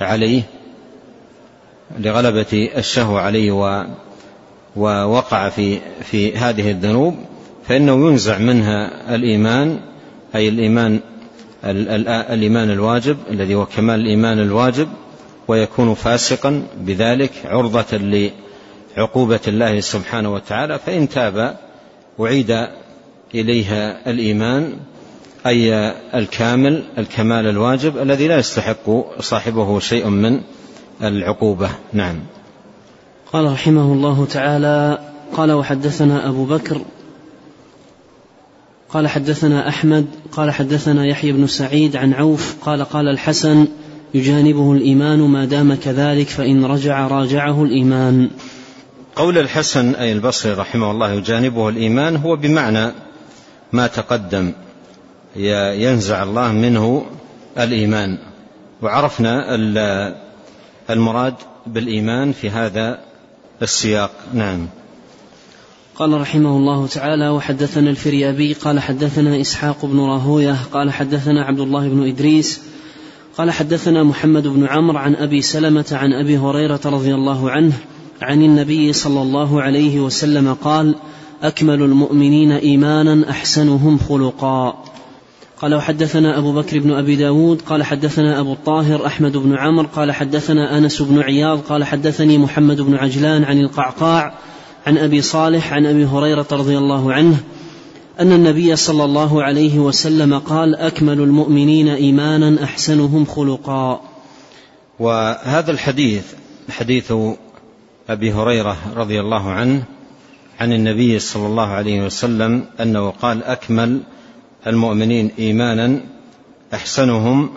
عليه 0.00 0.42
لغلبة 1.98 2.70
الشهوة 2.76 3.20
عليه 3.20 3.52
ووقع 4.76 5.48
في 5.48 5.78
في 6.02 6.36
هذه 6.36 6.70
الذنوب 6.70 7.16
فإنه 7.68 8.08
ينزع 8.08 8.38
منها 8.38 9.14
الإيمان 9.14 9.80
أي 10.34 10.48
الإيمان 10.48 11.00
الإيمان 11.64 12.70
الواجب 12.70 13.16
الذي 13.30 13.54
هو 13.54 13.66
كمال 13.66 14.00
الإيمان 14.00 14.40
الواجب 14.40 14.88
ويكون 15.48 15.94
فاسقا 15.94 16.62
بذلك 16.80 17.30
عرضة 17.44 18.30
لعقوبة 18.96 19.40
الله 19.48 19.80
سبحانه 19.80 20.34
وتعالى. 20.34 20.78
فإن 20.78 21.08
تاب 21.08 21.65
أعيد 22.20 22.66
إليها 23.34 24.10
الإيمان 24.10 24.72
أي 25.46 25.92
الكامل 26.14 26.82
الكمال 26.98 27.46
الواجب 27.46 27.98
الذي 27.98 28.28
لا 28.28 28.38
يستحق 28.38 28.90
صاحبه 29.20 29.78
شيء 29.80 30.08
من 30.08 30.40
العقوبة. 31.02 31.70
نعم. 31.92 32.16
قال 33.32 33.52
رحمه 33.52 33.92
الله 33.92 34.26
تعالى 34.30 34.98
قال 35.36 35.52
وحدثنا 35.52 36.28
أبو 36.28 36.44
بكر 36.44 36.80
قال 38.88 39.08
حدثنا 39.08 39.68
أحمد 39.68 40.06
قال 40.32 40.50
حدثنا 40.50 41.06
يحيى 41.06 41.32
بن 41.32 41.46
سعيد 41.46 41.96
عن 41.96 42.12
عوف 42.12 42.56
قال 42.62 42.84
قال 42.84 43.08
الحسن 43.08 43.66
يجانبه 44.14 44.72
الإيمان 44.72 45.18
ما 45.18 45.44
دام 45.44 45.74
كذلك 45.74 46.28
فإن 46.28 46.64
رجع 46.64 47.06
راجعه 47.06 47.64
الإيمان. 47.64 48.30
قول 49.16 49.38
الحسن 49.38 49.94
أي 49.94 50.12
البصري 50.12 50.52
رحمه 50.52 50.90
الله 50.90 51.12
يجانبه 51.12 51.68
الإيمان 51.68 52.16
هو 52.16 52.36
بمعنى 52.36 52.92
ما 53.72 53.86
تقدم. 53.86 54.52
ينزع 55.36 56.22
الله 56.22 56.52
منه 56.52 57.06
الإيمان. 57.58 58.18
وعرفنا 58.82 59.54
المراد 60.90 61.34
بالإيمان 61.66 62.32
في 62.32 62.50
هذا 62.50 62.98
السياق. 63.62 64.10
نعم. 64.34 64.68
قال 65.94 66.20
رحمه 66.20 66.56
الله 66.56 66.86
تعالى 66.86 67.28
وحدثنا 67.28 67.90
الفريابي 67.90 68.52
قال 68.52 68.80
حدثنا 68.80 69.40
إسحاق 69.40 69.86
بن 69.86 70.00
راهوية 70.00 70.56
قال 70.72 70.92
حدثنا 70.92 71.44
عبد 71.44 71.60
الله 71.60 71.88
بن 71.88 72.08
إدريس 72.08 72.60
قال 73.38 73.50
حدثنا 73.50 74.02
محمد 74.02 74.46
بن 74.46 74.66
عمرو 74.66 74.98
عن 74.98 75.14
أبي 75.14 75.42
سلمة 75.42 75.86
عن 75.92 76.12
أبي 76.12 76.38
هريرة 76.38 76.80
رضي 76.84 77.14
الله 77.14 77.50
عنه 77.50 77.72
عن 78.22 78.42
النبي 78.42 78.92
صلى 78.92 79.22
الله 79.22 79.62
عليه 79.62 80.00
وسلم 80.00 80.54
قال 80.54 80.94
أكمل 81.42 81.82
المؤمنين 81.82 82.52
إيمانا 82.52 83.30
أحسنهم 83.30 83.98
خلقا. 83.98 84.84
قال 85.60 85.74
وحدثنا 85.74 86.38
أبو 86.38 86.52
بكر 86.52 86.78
بن 86.78 86.92
أبي 86.92 87.16
داود 87.16 87.62
قال 87.62 87.84
حدثنا 87.84 88.40
أبو 88.40 88.52
الطاهر 88.52 89.06
أحمد 89.06 89.36
بن 89.36 89.56
عمرو 89.56 89.88
قال 89.96 90.12
حدثنا 90.12 90.78
أنس 90.78 91.02
بن 91.02 91.22
عياض 91.22 91.60
قال 91.60 91.84
حدثني 91.84 92.38
محمد 92.38 92.80
بن 92.80 92.94
عجلان 92.94 93.44
عن 93.44 93.60
القعقاع 93.60 94.34
عن 94.86 94.98
أبي 94.98 95.22
صالح 95.22 95.72
عن 95.72 95.86
أبي 95.86 96.04
هريرة 96.04 96.46
رضي 96.52 96.78
الله 96.78 97.12
عنه 97.12 97.36
أن 98.20 98.32
النبي 98.32 98.76
صلى 98.76 99.04
الله 99.04 99.42
عليه 99.42 99.78
وسلم 99.78 100.38
قال 100.38 100.74
أكمل 100.74 101.20
المؤمنين 101.20 101.88
إيمانا 101.88 102.64
أحسنهم 102.64 103.24
خلقا. 103.24 104.00
وهذا 105.00 105.70
الحديث 105.70 106.24
حديث 106.70 107.12
أبي 108.08 108.32
هريرة 108.32 108.76
رضي 108.96 109.20
الله 109.20 109.50
عنه 109.50 109.84
عن 110.60 110.72
النبي 110.72 111.18
صلى 111.18 111.46
الله 111.46 111.66
عليه 111.66 112.06
وسلم 112.06 112.64
أنه 112.80 113.10
قال 113.10 113.44
أكمل 113.44 114.00
المؤمنين 114.66 115.30
إيمانا 115.38 116.00
أحسنهم 116.74 117.50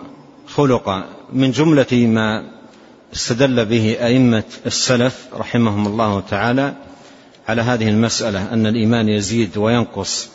خلقا. 0.46 1.04
من 1.32 1.50
جملة 1.50 1.92
ما 1.92 2.44
استدل 3.14 3.64
به 3.64 3.96
أئمة 4.00 4.44
السلف 4.66 5.26
رحمهم 5.34 5.86
الله 5.86 6.20
تعالى 6.20 6.74
على 7.48 7.62
هذه 7.62 7.88
المسألة 7.88 8.52
أن 8.52 8.66
الإيمان 8.66 9.08
يزيد 9.08 9.58
وينقص 9.58 10.28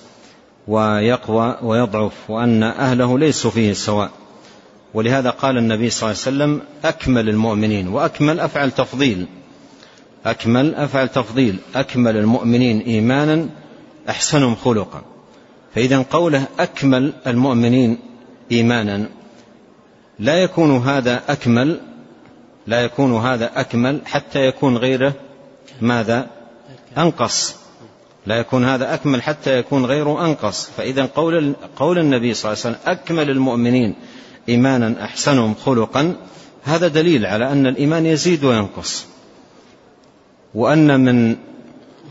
ويقوى 0.68 1.58
ويضعف 1.62 2.30
وأن 2.30 2.64
أهله 2.64 3.20
ليسوا 3.20 3.52
فيه 3.52 3.74
سواء. 3.74 4.12
ولهذا 4.94 5.30
قال 5.30 5.58
النبي 5.58 5.90
صلى 5.90 6.12
الله 6.12 6.22
عليه 6.26 6.36
وسلم 6.36 6.62
أكمل 6.86 7.30
المؤمنين 7.30 7.88
وأكمل 7.88 8.40
أفعل 8.40 8.72
تفضيل. 8.72 9.28
أكمل 10.26 10.76
أفعل 10.76 11.10
تفضيل. 11.10 11.58
أكمل 11.76 12.18
المؤمنين 12.18 12.80
إيمانا 12.80 13.50
أحسنهم 14.10 14.56
خلقا. 14.56 15.02
فإذا 15.76 16.06
قوله 16.12 16.48
أكمل 16.60 17.14
المؤمنين 17.28 17.98
إيمانا 18.52 19.10
لا 20.20 20.34
يكون 20.44 20.78
هذا 20.78 21.22
أكمل 21.30 21.80
لا 22.68 22.82
يكون 22.82 23.14
هذا 23.14 23.52
أكمل 23.56 24.02
حتى 24.06 24.46
يكون 24.48 24.78
غيره 24.78 25.14
ماذا؟ 25.82 26.28
أنقص. 26.98 27.56
لا 28.26 28.38
يكون 28.38 28.66
هذا 28.66 28.94
أكمل 28.94 29.22
حتى 29.22 29.58
يكون 29.60 29.86
غيره 29.86 30.26
أنقص. 30.26 30.70
فإذا 30.78 31.06
قول, 31.06 31.54
قول 31.76 32.00
النبي 32.00 32.34
صلى 32.34 32.54
الله 32.54 32.66
عليه 32.66 32.76
وسلم 32.76 32.92
أكمل 32.92 33.30
المؤمنين 33.30 33.96
إيمانا 34.50 35.04
أحسنهم 35.04 35.56
خلقا. 35.66 36.16
هذا 36.64 36.88
دليل 36.88 37.26
على 37.26 37.52
أن 37.52 37.68
الإيمان 37.68 38.06
يزيد 38.06 38.44
وينقص. 38.44 39.06
وأن 40.56 41.00
من 41.00 41.36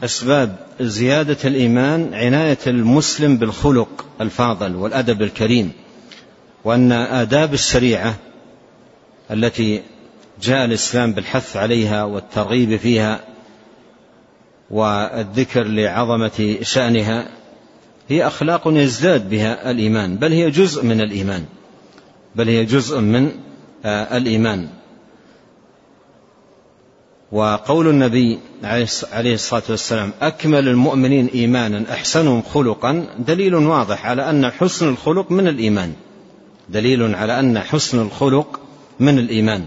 أسباب 0.04 0.56
زيادة 0.80 1.36
الإيمان 1.44 2.14
عناية 2.14 2.58
المسلم 2.66 3.36
بالخلق 3.36 4.06
الفاضل 4.20 4.76
والأدب 4.76 5.22
الكريم 5.22 5.72
وأن 6.64 6.92
آداب 6.92 7.54
الشريعة 7.54 8.14
التي 9.30 9.82
جاء 10.42 10.64
الإسلام 10.64 11.12
بالحث 11.12 11.56
عليها 11.56 12.04
والترغيب 12.04 12.76
فيها 12.76 13.20
والذكر 14.70 15.64
لعظمة 15.64 16.56
شأنها 16.62 17.28
هي 18.08 18.26
أخلاق 18.26 18.62
يزداد 18.66 19.30
بها 19.30 19.70
الإيمان 19.70 20.16
بل 20.16 20.32
هي 20.32 20.50
جزء 20.50 20.84
من 20.84 21.00
الإيمان 21.00 21.44
بل 22.34 22.48
هي 22.48 22.64
جزء 22.64 23.00
من 23.00 23.30
آه، 23.84 24.16
الإيمان. 24.16 24.68
وقول 27.34 27.88
النبي 27.88 28.38
عليه 29.12 29.34
الصلاة 29.34 29.62
والسلام 29.70 30.12
أكمل 30.20 30.68
المؤمنين 30.68 31.26
إيمانا 31.34 31.92
أحسنهم 31.92 32.42
خلقا. 32.42 33.06
دليل 33.18 33.54
واضح 33.54 34.06
على 34.06 34.30
أن 34.30 34.50
حسن 34.50 34.88
الخلق 34.88 35.30
من 35.30 35.48
الإيمان. 35.48 35.92
دليل 36.68 37.14
على 37.14 37.40
أن 37.40 37.58
حسن 37.58 38.00
الخلق 38.00 38.60
من 39.00 39.18
الإيمان. 39.18 39.66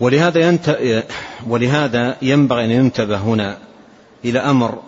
ولهذا, 0.00 0.40
ينت... 0.48 1.04
ولهذا 1.46 2.16
ينبغي 2.22 2.64
أن 2.64 2.70
ينتبه 2.70 3.16
هنا 3.16 3.58
إلى 4.24 4.38
أمر 4.38 4.82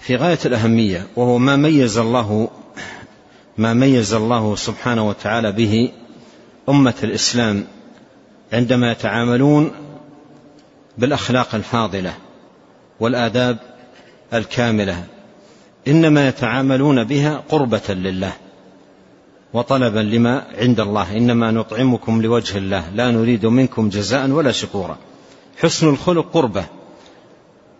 في 0.00 0.16
غاية 0.16 0.38
الأهمية 0.46 1.06
وهو 1.16 1.38
ما 1.38 1.56
ميز 1.56 1.98
الله 1.98 2.48
ما 3.58 3.74
ميز 3.74 4.14
الله 4.14 4.56
سبحانه 4.56 5.08
وتعالى 5.08 5.52
به 5.52 5.92
أمة 6.68 6.94
الإسلام 7.02 7.64
عندما 8.52 8.92
يتعاملون 8.92 9.70
بالأخلاق 10.98 11.54
الفاضلة 11.54 12.14
والآداب 13.00 13.58
الكاملة 14.34 15.04
إنما 15.88 16.28
يتعاملون 16.28 17.04
بها 17.04 17.42
قربة 17.48 17.88
لله 17.88 18.32
وطلبا 19.52 19.98
لما 19.98 20.44
عند 20.58 20.80
الله. 20.80 21.16
إنما 21.16 21.50
نطعمكم 21.50 22.22
لوجه 22.22 22.58
الله 22.58 22.90
لا 22.94 23.10
نريد 23.10 23.46
منكم 23.46 23.88
جزاء 23.88 24.30
ولا 24.30 24.52
شكورا. 24.52 24.98
حسن 25.62 25.88
الخلق 25.88 26.30
قربة 26.32 26.64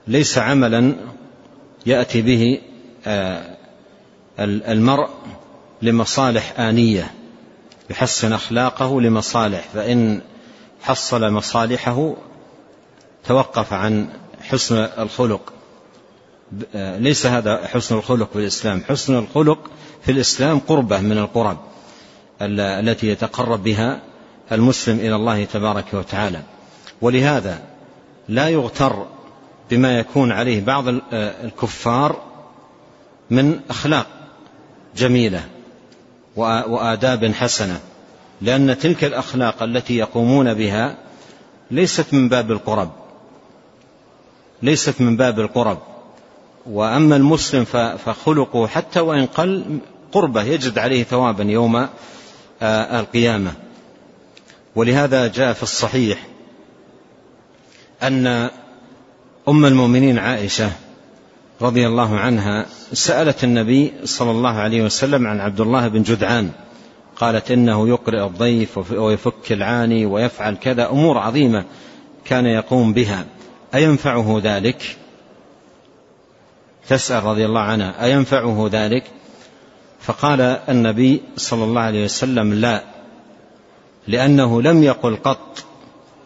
ليس 0.07 0.39
عملا 0.39 0.95
يأتي 1.87 2.23
به 2.23 2.61
آه، 3.07 3.57
المرء 4.39 5.09
لمصالح 5.83 6.61
آنية 6.61 7.11
يحسن 7.91 8.33
أخلاقه 8.33 9.01
لمصالح 9.01 9.69
فإن 9.75 10.21
حصل 10.83 11.31
مصالحه 11.31 12.14
توقف 13.25 13.73
عن 13.73 14.09
حسن 14.40 14.77
الخلق. 14.77 15.53
ليس 16.75 17.27
هذا 17.27 17.66
حسن 17.66 17.97
الخلق 17.97 18.33
في 18.33 18.38
الإسلام. 18.38 18.83
حسن 18.88 19.18
الخلق 19.18 19.71
في 20.03 20.12
الإسلام 20.12 20.59
قربة 20.59 21.01
من 21.01 21.18
القرب 21.18 21.59
التي 22.40 23.07
يتقرب 23.07 23.62
بها 23.62 24.01
المسلم 24.53 24.99
إلى 24.99 25.16
الله 25.16 25.45
تبارك 25.45 25.95
وتعالى. 25.95 26.42
ولهذا 27.01 27.62
لا 28.29 28.49
يغتر 28.49 29.07
بما 29.71 29.99
يكون 29.99 30.33
عليه 30.33 30.64
بعض 30.64 30.85
الكفار 31.12 32.23
من 33.31 33.61
أخلاق 33.71 34.07
جميلة 34.97 35.45
وآداب 36.37 37.33
حسنة. 37.33 37.81
لأن 38.42 38.78
تلك 38.78 39.05
الأخلاق 39.05 39.62
التي 39.62 39.96
يقومون 39.96 40.55
بها 40.55 40.96
ليست 41.70 42.14
من 42.14 42.28
باب 42.28 42.50
القرب. 42.50 42.90
ليست 44.62 45.00
من 45.00 45.16
باب 45.16 45.40
القرب. 45.40 45.78
وأما 46.66 47.16
المسلم 47.16 47.64
فخلقه 48.05 48.66
حتى 48.66 49.00
وإن 49.00 49.26
قل 49.26 49.78
قربة 50.12 50.42
يجد 50.42 50.78
عليه 50.78 51.05
ثوابا 51.05 51.44
يوم 51.44 51.76
آه، 52.62 53.00
القيامة. 53.00 53.52
ولهذا 54.76 55.26
جاء 55.26 55.52
في 55.52 55.62
الصحيح 55.62 56.26
أن 58.02 58.50
أم 59.48 59.64
المؤمنين 59.64 60.18
عائشة 60.18 60.72
رضي 61.61 61.87
الله 61.87 62.18
عنها 62.18 62.66
سألت 62.92 63.44
النبي 63.44 63.92
صلى 64.05 64.31
الله 64.31 64.50
عليه 64.50 64.83
وسلم 64.83 65.26
عن 65.26 65.40
عبد 65.40 65.61
الله 65.61 65.88
بن 65.88 66.02
جدعان. 66.02 66.50
قالت 67.16 67.51
إنه 67.51 67.88
يقرئ 67.88 68.25
الضيف 68.25 68.92
ويفك 68.92 69.53
العاني 69.53 70.07
ويفعل 70.07 70.55
كذا. 70.55 70.90
أمور 70.90 71.18
عظيمة 71.18 71.64
كان 72.25 72.46
يقوم 72.46 72.92
بها. 72.92 73.25
أينفعه 73.75 74.40
ذلك؟ 74.44 74.96
تسأل 76.88 77.25
رضي 77.25 77.46
الله 77.46 77.61
عنها 77.61 78.05
أينفعه 78.05 78.68
ذلك؟ 78.72 79.05
فقال 80.01 80.40
النبي 80.40 81.20
صلى 81.37 81.64
الله 81.64 81.81
عليه 81.81 82.05
وسلم 82.05 82.55
لا 82.55 82.83
لأنه 84.09 84.62
لم 84.62 84.83
يقل 84.83 85.16
قط. 85.16 85.64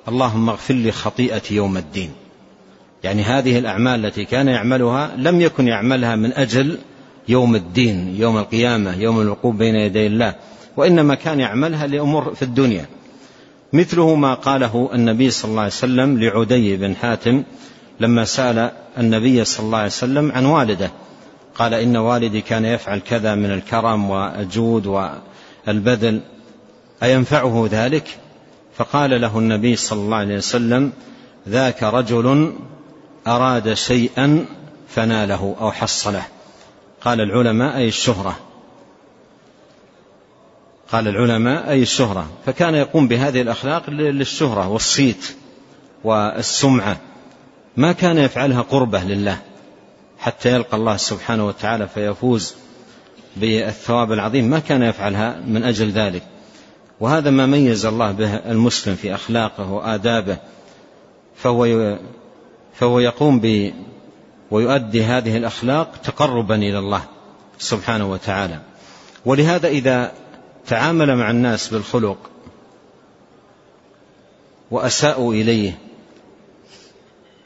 اللهم 0.08 0.48
اغفر 0.48 0.74
لي 0.74 0.92
خطيئتي 0.92 1.54
يوم 1.54 1.76
الدين. 1.76 2.10
يعني 3.04 3.22
هذه 3.22 3.58
الأعمال 3.58 4.06
التي 4.06 4.24
كان 4.24 4.48
يعملها 4.48 5.12
لم 5.16 5.40
يكن 5.40 5.68
يعملها 5.68 6.16
من 6.16 6.32
أجل 6.32 6.78
يوم 7.28 7.54
الدين 7.54 8.16
يوم 8.18 8.38
القيامة 8.38 9.00
يوم 9.00 9.20
الوقوف 9.20 9.54
بين 9.54 9.74
يدي 9.74 10.06
الله. 10.06 10.34
وإنما 10.76 11.14
كان 11.14 11.40
يعملها 11.40 11.86
لأمور 11.86 12.34
في 12.34 12.42
الدنيا. 12.42 12.86
مثله 13.72 14.14
ما 14.14 14.34
قاله 14.34 14.90
النبي 14.94 15.30
صلى 15.30 15.50
الله 15.50 15.62
عليه 15.62 15.72
وسلم 15.72 16.18
لعدي 16.18 16.76
بن 16.76 16.96
حاتم 16.96 17.42
لما 18.00 18.24
سأل 18.24 18.70
النبي 18.98 19.44
صلى 19.44 19.66
الله 19.66 19.78
عليه 19.78 19.86
وسلم 19.86 20.32
عن 20.32 20.44
والده. 20.44 20.90
قال 21.54 21.74
إن 21.74 21.96
والدي 21.96 22.40
كان 22.40 22.64
يفعل 22.64 22.98
كذا 22.98 23.34
من 23.34 23.52
الكرم 23.52 24.10
والجود 24.10 24.86
والبذل 25.66 26.20
أينفعه 27.02 27.68
ذلك؟ 27.70 28.18
فقال 28.76 29.20
له 29.20 29.38
النبي 29.38 29.76
صلى 29.76 30.00
الله 30.00 30.16
عليه 30.16 30.36
وسلم 30.36 30.92
ذاك 31.48 31.82
رجل 31.82 32.52
أراد 33.26 33.74
شيئا 33.74 34.46
فناله 34.88 35.56
أو 35.60 35.72
حصله. 35.72 36.22
قال 37.00 37.20
العلماء 37.20 37.76
أي 37.76 37.88
الشهرة. 37.88 38.45
قال 40.92 41.08
العلماء 41.08 41.70
أي 41.70 41.82
الشهرة. 41.82 42.26
فكان 42.46 42.74
يقوم 42.74 43.08
بهذه 43.08 43.42
الأخلاق 43.42 43.90
للشهرة 43.90 44.68
والصيت 44.68 45.36
والسمعة. 46.04 47.00
ما 47.76 47.92
كان 47.92 48.18
يفعلها 48.18 48.62
قربة 48.62 49.04
لله 49.04 49.38
حتى 50.18 50.52
يلقى 50.54 50.76
الله 50.76 50.96
سبحانه 50.96 51.46
وتعالى 51.46 51.88
فيفوز 51.88 52.54
بالثواب 53.36 54.12
العظيم. 54.12 54.44
ما 54.44 54.58
كان 54.58 54.82
يفعلها 54.82 55.40
من 55.46 55.64
أجل 55.64 55.90
ذلك. 55.90 56.22
وهذا 57.00 57.30
ما 57.30 57.46
ميز 57.46 57.86
الله 57.86 58.12
به 58.12 58.34
المسلم 58.34 58.94
في 58.94 59.14
أخلاقه 59.14 59.72
وآدابه. 59.72 60.36
فهو 61.36 61.98
فهو 62.74 63.00
يقوم 63.00 63.40
ب 63.40 63.72
ويؤدي 64.50 65.04
هذه 65.04 65.36
الأخلاق 65.36 65.96
تقربا 66.04 66.54
إلى 66.54 66.78
الله 66.78 67.02
سبحانه 67.58 68.10
وتعالى. 68.10 68.60
ولهذا 69.24 69.68
إذا 69.68 70.12
تعامل 70.68 71.16
مع 71.16 71.30
الناس 71.30 71.68
بالخلق 71.68 72.16
وأساءوا 74.70 75.34
إليه. 75.34 75.78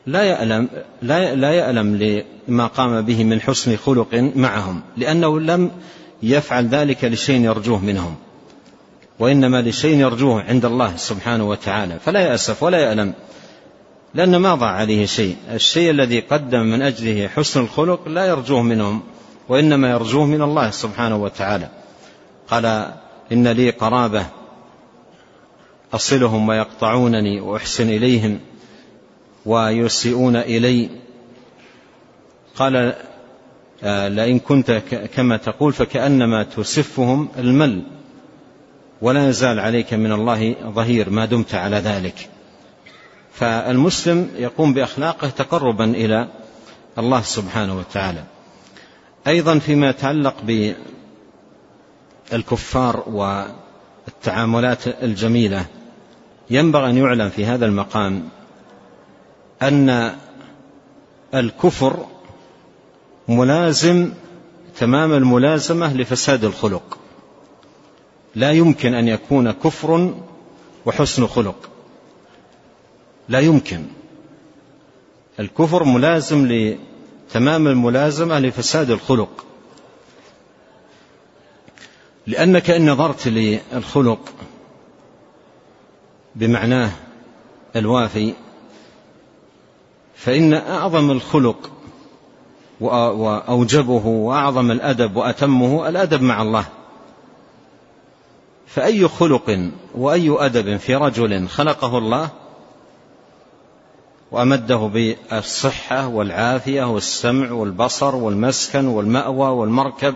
لا 0.07 0.23
يألم 0.23 0.69
لا 1.03 1.35
لا 1.35 1.53
يألم 1.53 2.23
لما 2.49 2.67
قام 2.67 3.01
به 3.03 3.25
من 3.25 3.41
حسن 3.41 3.77
خلق 3.77 4.15
معهم 4.37 4.81
لأنه 4.97 5.41
لم 5.41 5.71
يفعل 6.23 6.67
ذلك 6.67 7.05
لشيء 7.05 7.41
يرجوه 7.41 7.85
منهم 7.85 8.17
وإنما 9.19 9.63
لشيء 9.63 9.99
يرجوه 9.99 10.43
عند 10.43 10.65
الله 10.65 10.97
سبحانه 10.97 11.49
وتعالى. 11.49 11.99
فلا 11.99 12.21
يأسف 12.21 12.63
ولا 12.63 12.79
يألم 12.79 13.13
لأن 14.15 14.37
ما 14.37 14.55
ضاع 14.55 14.71
عليه 14.71 15.07
شيء. 15.07 15.37
الشيء 15.53 15.91
الذي 15.91 16.21
قدم 16.21 16.61
من 16.61 16.83
أجله 16.83 17.29
حسن 17.29 17.61
الخلق 17.61 18.09
لا 18.09 18.27
يرجوه 18.27 18.63
منهم 18.63 19.03
وإنما 19.49 19.91
يرجوه 19.91 20.27
من 20.27 20.43
الله 20.43 20.71
سبحانه 20.71 21.17
وتعالى. 21.17 21.69
قال 22.49 22.93
إن 23.33 23.49
لي 23.49 23.71
قرابة 23.71 24.27
أصلهم 25.95 26.49
ويقطعونني 26.49 27.41
وأحسن 27.41 27.89
إليهم 27.89 28.41
ويسيئون 29.47 30.37
إلي. 30.37 30.89
قال 32.57 32.95
آه، 33.83 34.09
لئن 34.09 34.39
كنت 34.39 34.71
كما 35.15 35.37
تقول 35.37 35.73
فكأنما 35.73 36.43
تسفهم 36.43 37.29
المل 37.39 37.83
ولا 39.03 39.29
يزال 39.29 39.61
عليك 39.61 39.95
من 39.95 40.13
الله 40.13 40.57
ظهير 40.65 41.11
ما 41.11 41.25
دمت 41.25 41.55
على 41.55 41.77
ذلك. 41.77 42.29
فالمسلم 43.33 44.29
يقوم 44.37 44.75
بأخلاقه 44.75 45.29
تقربا 45.29 45.85
إلى 45.85 46.29
الله 46.99 47.23
سبحانه 47.23 47.79
وتعالى. 47.79 48.25
أيضا 49.27 49.59
فيما 49.59 49.91
يتعلق 49.91 50.43
بالكفار 52.33 53.05
والتعاملات 53.07 54.89
الجميلة 54.89 55.67
ينبغي 56.51 56.91
أن 56.91 56.97
يعلم 56.97 57.29
في 57.29 57.45
هذا 57.45 57.67
المقام 57.67 58.29
أن 59.63 60.17
الكفر 61.35 62.07
ملازم 63.29 64.13
تمام 64.79 65.13
الملازمة 65.13 65.97
لفساد 65.97 66.45
الخلق. 66.45 66.99
لا 68.35 68.51
يمكن 68.51 68.95
أن 68.95 69.09
يكون 69.09 69.51
كفر 69.51 70.15
وحسن 70.87 71.27
خلق. 71.27 71.71
لا 73.29 73.41
يمكن. 73.41 73.87
الكفر 75.41 75.85
ملازم 75.85 76.47
لتمام 76.47 77.67
الملازمة 77.67 78.39
لفساد 78.39 78.91
الخلق. 78.91 79.45
لأنك 82.31 82.71
إن 82.71 82.91
نظرت 82.91 83.29
للخلق 83.29 84.19
بمعناه 86.35 86.91
الوافي 87.77 88.35
فإن 90.17 90.55
أعظم 90.55 91.11
الخلق 91.11 91.71
وأوجبه 92.81 94.07
وأعظم 94.07 94.71
الأدب 94.71 95.17
وأتمه 95.17 95.89
الأدب 95.89 96.23
مع 96.23 96.43
الله. 96.43 96.65
فأي 98.67 99.09
خلق 99.09 99.71
وأي 99.95 100.37
أدب 100.39 100.77
في 100.77 100.95
رجل 100.95 101.49
خلقه 101.49 101.99
الله 101.99 102.29
وأمده 104.31 104.77
بالصحة 104.77 106.09
والعافية 106.09 106.85
والسمع 106.85 107.53
والبصر 107.53 108.17
والمسكن 108.17 108.87
والمأوى 108.87 109.49
والمركب 109.49 110.15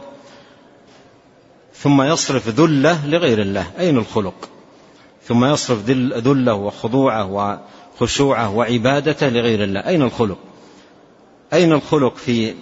ثم 1.75 2.03
يصرف 2.03 2.49
ذلة 2.49 3.07
لغير 3.07 3.43
الله. 3.43 3.71
أين 3.79 3.99
الخلق؟ 3.99 4.49
ثم 5.25 5.45
يصرف 5.45 5.85
ذلة 5.89 6.55
وخضوعه 6.55 7.59
وخشوعه 8.01 8.55
وعبادته 8.55 9.29
لغير 9.29 9.65
الله. 9.65 9.81
أين 9.81 10.03
الخلق؟ 10.03 10.39
أين 11.53 11.73
الخلق 11.73 12.17
في 12.17 12.55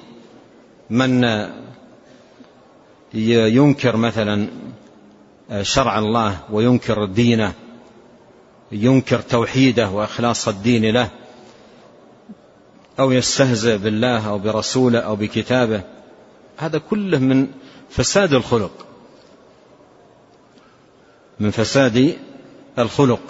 من 0.91 1.25
ينكر 3.15 3.97
مثلا 3.97 4.47
شرع 5.63 5.99
الله 5.99 6.39
وينكر 6.51 7.05
دينه 7.05 7.53
ينكر 8.73 9.21
توحيده 9.21 9.91
وإخلاص 9.91 10.49
الدين 10.49 10.91
له 10.91 11.09
أو 13.01 13.13
يستهزئ 13.13 13.79
بالله 13.79 14.29
أو 14.29 14.39
برسوله 14.39 14.99
أو 14.99 15.17
بكتابه؟ 15.17 15.83
هذا 16.57 16.79
كله 16.79 17.19
من 17.19 17.49
فساد 17.91 18.33
الخلق. 18.33 18.87
من 21.43 21.51
فساد 21.51 22.17
الخلق. 22.79 23.21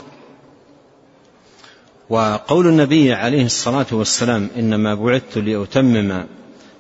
وقول 2.11 2.67
النبي 2.67 3.13
عليه 3.13 3.45
الصلاة 3.45 3.87
والسلام 3.93 4.49
إنما 4.57 4.95
بعثت 4.95 5.39
لأتمم 5.39 6.25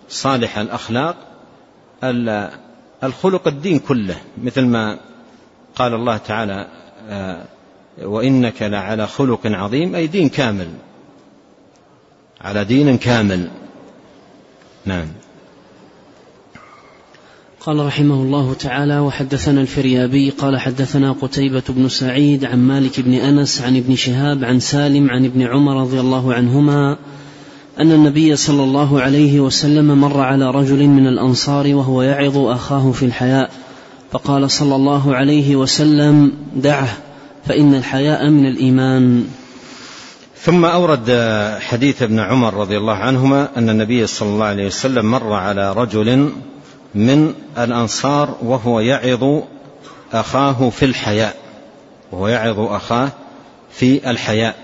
صالح 0.09 0.59
الأخلاق 0.59 1.17
الخلق 3.05 3.49
الدين 3.49 3.79
كله 3.79 4.21
مثل 4.43 4.63
ما 4.65 4.99
قال 5.75 5.95
الله 5.95 6.17
تعالى 6.17 6.69
آه، 7.09 7.45
وإنك 8.03 8.63
لعلى 8.63 9.07
خلق 9.07 9.41
عظيم 9.45 9.95
أي 9.95 10.07
دين 10.07 10.29
كامل 10.29 10.69
على 12.41 12.65
دين 12.65 12.99
كامل. 12.99 13.51
نعم. 14.85 15.07
قال 17.67 17.87
رحمه 17.87 18.15
الله 18.15 18.55
تعالى 18.55 18.99
وحدثنا 18.99 19.61
الفريابي 19.61 20.31
قال 20.31 20.61
حدثنا 20.61 21.13
قتيبة 21.13 21.63
بن 21.69 21.89
سعيد 21.89 22.45
عن 22.45 22.59
مالك 22.59 23.01
بن 23.01 23.15
أنس 23.15 23.63
عن 23.63 23.77
ابن 23.77 23.95
شهاب 23.95 24.45
عن 24.45 24.61
سالم 24.61 25.11
عن 25.11 25.25
ابن 25.25 25.43
عمر 25.43 25.81
رضي 25.81 26.01
الله 26.01 26.35
عنهما 26.35 26.97
أن 27.81 27.93
النبي 27.93 28.37
صلى 28.37 28.65
الله 28.65 29.01
عليه 29.01 29.41
وسلم 29.41 30.01
مر 30.01 30.21
على 30.21 30.51
رجل 30.51 30.87
من 30.87 31.07
الأنصار 31.07 31.75
وهو 31.75 32.03
يعظ 32.03 32.39
أخاه 32.39 32.93
في 32.93 33.05
الحياء 33.05 33.51
فقال 34.13 34.51
صلى 34.51 34.75
الله 34.75 35.15
عليه 35.17 35.57
وسلم 35.57 36.33
دعه 36.57 36.89
فإن 37.45 37.75
الحياء 37.75 38.29
من 38.29 38.47
الإيمان. 38.47 39.25
ثم 40.37 40.65
أورد 40.65 41.11
حديث 41.61 42.03
ابن 42.03 42.19
عمر 42.19 42.55
رضي 42.55 42.77
الله 42.77 42.97
عنهما 42.97 43.49
أن 43.57 43.71
النبي 43.71 44.07
صلى 44.07 44.29
الله 44.29 44.47
عليه 44.47 44.67
وسلم 44.67 45.11
مر 45.11 45.33
على 45.33 45.73
رجل 45.73 46.33
من 46.95 47.35
الأنصار 47.59 48.37
وهو 48.43 48.81
يعظ 48.81 49.43
أخاه 50.13 50.71
في 50.71 50.85
الحياء 50.85 51.37
وهو 52.13 52.29
يعظ 52.29 52.61
أخاه 52.61 53.09
في 53.71 54.11
الحياء. 54.11 54.57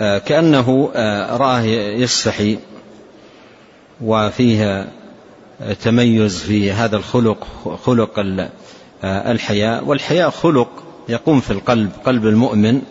آه، 0.00 0.18
كأنه 0.18 0.90
آه، 0.94 1.36
رآه 1.36 1.60
يستحي 1.96 2.58
وفيه 4.00 4.88
تميز 5.82 6.38
في 6.40 6.72
هذا 6.72 6.96
الخلق 6.96 7.46
خلق 7.84 8.18
آه، 9.04 9.32
الحياء. 9.32 9.84
والحياء 9.84 10.30
خلق 10.30 10.68
يقوم 11.08 11.40
في 11.40 11.50
القلب 11.50 11.90
قلب 12.04 12.26
المؤمن. 12.26 12.82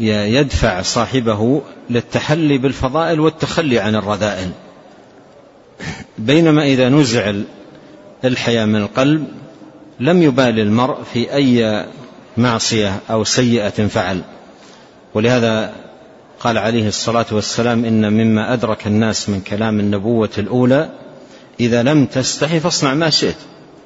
فيدفع 0.00 0.82
صاحبه 0.82 1.62
للتحلي 1.90 2.58
بالفضائل 2.58 3.20
والتخلي 3.20 3.78
عن 3.78 3.94
الرذائل. 3.94 4.50
بينما 6.18 6.64
إذا 6.64 6.88
نزع 6.88 7.32
الحياء 8.24 8.66
من 8.66 8.76
القلب 8.76 9.28
لم 10.00 10.22
يبالي 10.22 10.62
المرء 10.62 11.02
في 11.12 11.34
أي 11.34 11.86
معصية 12.36 13.00
أو 13.10 13.24
سيئة 13.24 13.86
فعل. 13.86 14.20
ولهذا 15.14 15.72
قال 16.40 16.58
عليه 16.58 16.88
الصلاة 16.88 17.26
والسلام 17.32 17.84
إن 17.84 18.12
مما 18.12 18.52
أدرك 18.52 18.86
الناس 18.86 19.28
من 19.28 19.40
كلام 19.40 19.80
النبوة 19.80 20.30
الأولى 20.38 20.90
إذا 21.60 21.82
لم 21.82 22.06
تستحي 22.06 22.60
فاصنع 22.60 22.94
ما 22.94 23.10
شئت. 23.10 23.36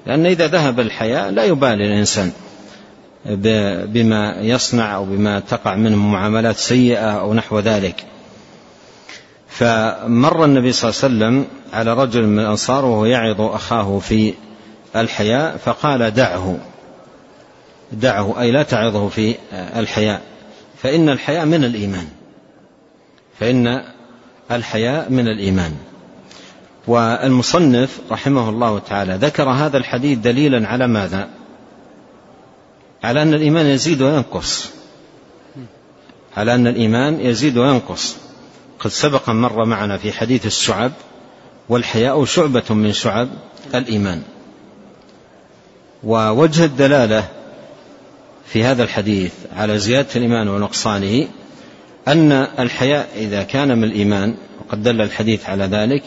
لأن 0.06 0.26
إذا 0.26 0.46
ذهب 0.46 0.80
الحياء 0.80 1.30
لا 1.30 1.44
يبالي 1.44 1.84
الإنسان. 1.84 2.32
بما 3.26 4.36
يصنع 4.40 4.94
أو 4.94 5.04
بما 5.04 5.40
تقع 5.40 5.74
منه 5.74 5.96
معاملات 5.96 6.56
سيئة 6.56 7.10
أو 7.10 7.34
نحو 7.34 7.58
ذلك. 7.58 8.04
فمر 9.48 10.44
النبي 10.44 10.72
صلى 10.72 10.90
الله 10.90 11.02
عليه 11.02 11.14
وسلم 11.14 11.46
على 11.72 11.94
رجل 11.94 12.26
من 12.26 12.38
الأنصار 12.38 12.84
وهو 12.84 13.04
يعظ 13.04 13.40
أخاه 13.40 13.98
في 13.98 14.34
الحياء 14.96 15.56
فقال 15.56 16.10
دعه. 16.10 16.58
دعه 17.92 18.40
أي 18.40 18.50
لا 18.50 18.62
تعظه 18.62 19.08
في 19.08 19.34
الحياء. 19.52 20.22
فإن 20.82 21.08
الحياء 21.08 21.46
من 21.46 21.64
الإيمان. 21.64 22.06
فإن 23.40 23.82
الحياء 24.50 25.10
من 25.10 25.28
الإيمان. 25.28 25.74
والمصنف 26.86 28.00
رحمه 28.10 28.48
الله 28.48 28.78
تعالى 28.78 29.14
ذكر 29.14 29.48
هذا 29.48 29.76
الحديث 29.76 30.18
دليلا 30.18 30.68
على 30.68 30.86
ماذا؟ 30.86 31.28
على 33.04 33.22
أن 33.22 33.34
الإيمان 33.34 33.66
يزيد 33.66 34.02
وينقص. 34.02 34.70
على 36.36 36.54
أن 36.54 36.66
الإيمان 36.66 37.20
يزيد 37.20 37.58
وينقص. 37.58 38.16
قد 38.78 38.90
سبق 38.90 39.30
مر 39.30 39.64
معنا 39.64 39.96
في 39.96 40.12
حديث 40.12 40.46
الشعب 40.46 40.92
والحياء 41.68 42.24
شعبة 42.24 42.62
من 42.70 42.92
شعب 42.92 43.28
الإيمان. 43.74 44.22
ووجه 46.04 46.64
الدلالة 46.64 47.28
في 48.46 48.64
هذا 48.64 48.82
الحديث 48.82 49.32
على 49.56 49.78
زيادة 49.78 50.08
الإيمان 50.16 50.48
ونقصانه 50.48 51.28
أن 52.08 52.32
الحياء 52.32 53.08
إذا 53.16 53.42
كان 53.42 53.78
من 53.78 53.84
الإيمان 53.84 54.34
وقد 54.60 54.82
دل 54.82 55.00
الحديث 55.00 55.48
على 55.48 55.64
ذلك 55.64 56.02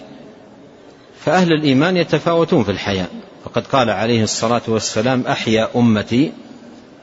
فأهل 1.26 1.54
الإيمان 1.54 1.98
يتفاوتون 1.98 2.64
في 2.64 2.72
الحياء. 2.72 3.10
فقد 3.46 3.68
قال 3.68 3.90
عليه 3.90 4.24
الصلاة 4.24 4.62
والسلام 4.68 5.24
أحيا 5.28 5.70
أمتي 5.76 6.32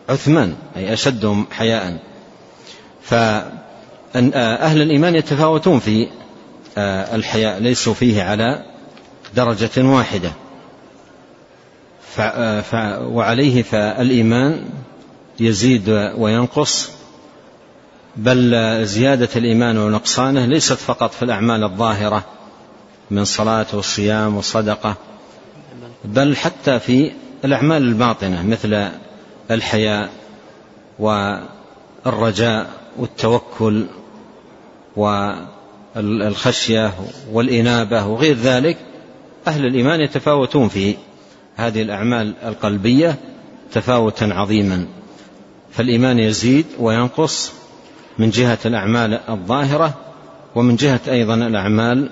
عثمان 0.08 0.56
أي 0.76 0.92
أشدهم 0.92 1.46
حياء. 1.50 1.98
فأهل 3.02 4.82
الإيمان 4.82 5.14
يتفاوتون 5.14 5.78
في 5.78 6.08
آه، 6.78 7.16
الحياء 7.16 7.58
ليسوا 7.58 7.94
فيه 7.94 8.22
على 8.22 8.64
درجة 9.36 9.70
واحدة. 9.76 10.32
وعليه 13.00 13.62
فالإيمان 13.62 14.64
يزيد 15.40 15.88
وينقص. 16.16 16.90
بل 18.16 18.80
زيادة 18.86 19.28
الإيمان 19.36 19.78
ونقصانه 19.78 20.46
ليست 20.46 20.72
فقط 20.72 21.12
في 21.12 21.22
الأعمال 21.22 21.64
الظاهرة 21.64 22.24
من 23.10 23.24
صلاة 23.24 23.66
وصيام 23.72 24.36
وصدقة 24.36 24.96
بل 26.04 26.36
حتى 26.36 26.78
في 26.78 27.12
الأعمال 27.44 27.82
الباطنة 27.82 28.42
مثل 28.42 28.88
الحياء 29.50 30.10
والرجاء 30.98 32.70
والتوكل 32.98 33.86
والخشية 35.96 36.94
والإنابة 37.32 38.06
وغير 38.06 38.36
ذلك 38.36 38.78
أهل 39.46 39.66
الإيمان 39.66 40.00
يتفاوتون 40.00 40.68
في 40.68 40.94
هذه 41.56 41.82
الأعمال 41.82 42.34
القلبية 42.44 43.16
تفاوتا 43.72 44.24
عظيما. 44.24 44.86
فالإيمان 45.72 46.18
يزيد 46.18 46.66
وينقص 46.78 47.52
من 48.18 48.30
جهة 48.30 48.58
الأعمال 48.66 49.20
الظاهرة 49.28 49.94
ومن 50.54 50.76
جهة 50.76 51.00
أيضا 51.08 51.34
الأعمال 51.34 52.10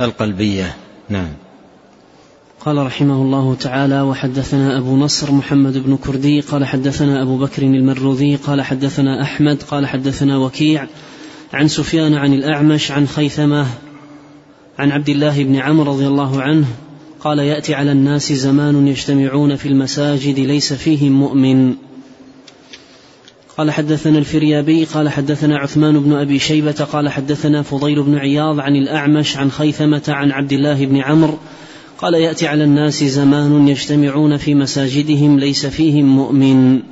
القلبية. 0.00 0.76
نعم. 1.08 1.32
قال 2.60 2.86
رحمه 2.86 3.22
الله 3.22 3.54
تعالى 3.54 4.00
وحدثنا 4.00 4.78
أبو 4.78 4.96
نصر 4.96 5.32
محمد 5.32 5.78
بن 5.78 5.96
كردي 5.96 6.40
قال 6.40 6.64
حدثنا 6.64 7.22
أبو 7.22 7.38
بكر 7.38 7.62
المروذي 7.62 8.36
قال 8.36 8.62
حدثنا 8.62 9.22
أحمد 9.22 9.62
قال 9.62 9.86
حدثنا 9.86 10.38
وكيع 10.38 10.86
عن 11.52 11.68
سفيان 11.68 12.14
عن 12.14 12.34
الأعمش 12.34 12.90
عن 12.90 13.06
خيثمة 13.06 13.66
عن 14.78 14.92
عبد 14.92 15.08
الله 15.08 15.44
بن 15.44 15.56
عمرو 15.56 15.92
رضي 15.92 16.06
الله 16.06 16.42
عنه 16.42 16.66
قال 17.20 17.38
يأتي 17.38 17.74
على 17.74 17.92
الناس 17.92 18.32
زمان 18.32 18.86
يجتمعون 18.86 19.56
في 19.56 19.68
المساجد 19.68 20.38
ليس 20.38 20.72
فيهم 20.72 21.12
مؤمن. 21.12 21.74
قال 23.56 23.70
حدثنا 23.70 24.18
الفريابي 24.18 24.84
قال 24.84 25.08
حدثنا 25.08 25.58
عثمان 25.58 26.00
بن 26.00 26.12
أبي 26.12 26.38
شيبة 26.38 26.86
قال 26.92 27.08
حدثنا 27.08 27.62
فضيل 27.62 28.02
بن 28.02 28.18
عياض 28.18 28.60
عن 28.60 28.76
الأعمش 28.76 29.36
عن 29.36 29.50
خيثمة 29.50 30.02
عن 30.08 30.30
عبد 30.30 30.52
الله 30.52 30.86
بن 30.86 30.96
عمرو 30.96 31.38
قال 32.04 32.14
يأتي 32.14 32.48
على 32.48 32.64
الناس 32.64 33.04
زمان 33.04 33.68
يجتمعون 33.68 34.36
في 34.36 34.54
مساجدهم 34.54 35.38
ليس 35.38 35.66
فيهم 35.66 36.04
مؤمن. 36.04 36.82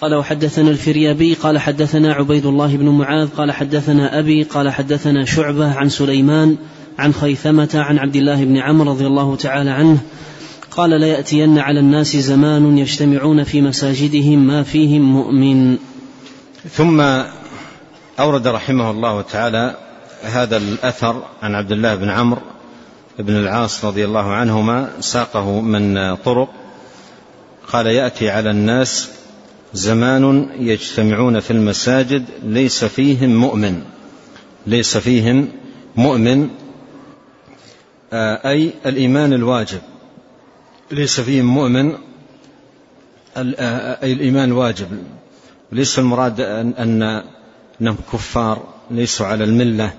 قال 0.00 0.14
وحدثنا 0.14 0.70
الفريابي 0.70 1.34
قال 1.34 1.58
حدثنا 1.58 2.12
عبيد 2.12 2.46
الله 2.46 2.76
بن 2.76 2.88
معاذ 2.88 3.28
قال 3.28 3.52
حدثنا 3.52 4.18
أبي 4.18 4.42
قال 4.42 4.70
حدثنا 4.70 5.24
شعبة 5.24 5.72
عن 5.74 5.88
سليمان 5.88 6.56
عن 6.98 7.12
خيثمة 7.12 7.68
عن 7.74 7.98
عبد 7.98 8.16
الله 8.16 8.44
بن 8.44 8.56
عمرو 8.56 8.90
رضي 8.90 9.06
الله 9.06 9.36
تعالى 9.36 9.70
عنه. 9.70 9.98
قال 10.70 11.00
ليأتين 11.00 11.58
على 11.58 11.80
الناس 11.80 12.16
زمان 12.16 12.78
يجتمعون 12.78 13.44
في 13.44 13.60
مساجدهم 13.60 14.46
ما 14.46 14.62
فيهم 14.62 15.02
مؤمن. 15.02 15.76
ثم 16.70 17.00
أورد 18.20 18.46
رحمه 18.46 18.90
الله 18.90 19.22
تعالى 19.22 19.76
هذا 20.22 20.56
الأثر 20.56 21.22
عن 21.42 21.54
عبد 21.54 21.72
الله 21.72 21.94
بن 21.94 22.08
عمرو 22.08 22.40
بن 23.18 23.36
العاص 23.36 23.84
رضي 23.84 24.04
الله 24.04 24.32
عنهما 24.32 24.90
ساقه 25.00 25.60
من 25.60 26.14
طرق 26.16 26.48
قال 27.72 27.86
يأتي 27.86 28.30
على 28.30 28.50
الناس 28.50 29.10
زمان 29.74 30.50
يجتمعون 30.58 31.40
في 31.40 31.50
المساجد 31.50 32.24
ليس 32.42 32.84
فيهم 32.84 33.36
مؤمن 33.36 33.82
ليس 34.66 34.96
فيهم 34.96 35.48
مؤمن 35.96 36.48
آه، 38.12 38.50
أي 38.50 38.72
الإيمان 38.86 39.32
الواجب 39.32 39.80
ليس 40.90 41.20
فيهم 41.20 41.46
مؤمن 41.46 41.96
أي 43.36 44.12
الإيمان 44.12 44.52
واجب 44.52 44.88
وليس 45.72 45.98
المراد 45.98 46.40
أن 46.40 47.02
أنهم 47.80 47.96
كفار 48.12 48.62
ليسوا 48.90 49.26
على 49.26 49.44
الملة 49.44 49.92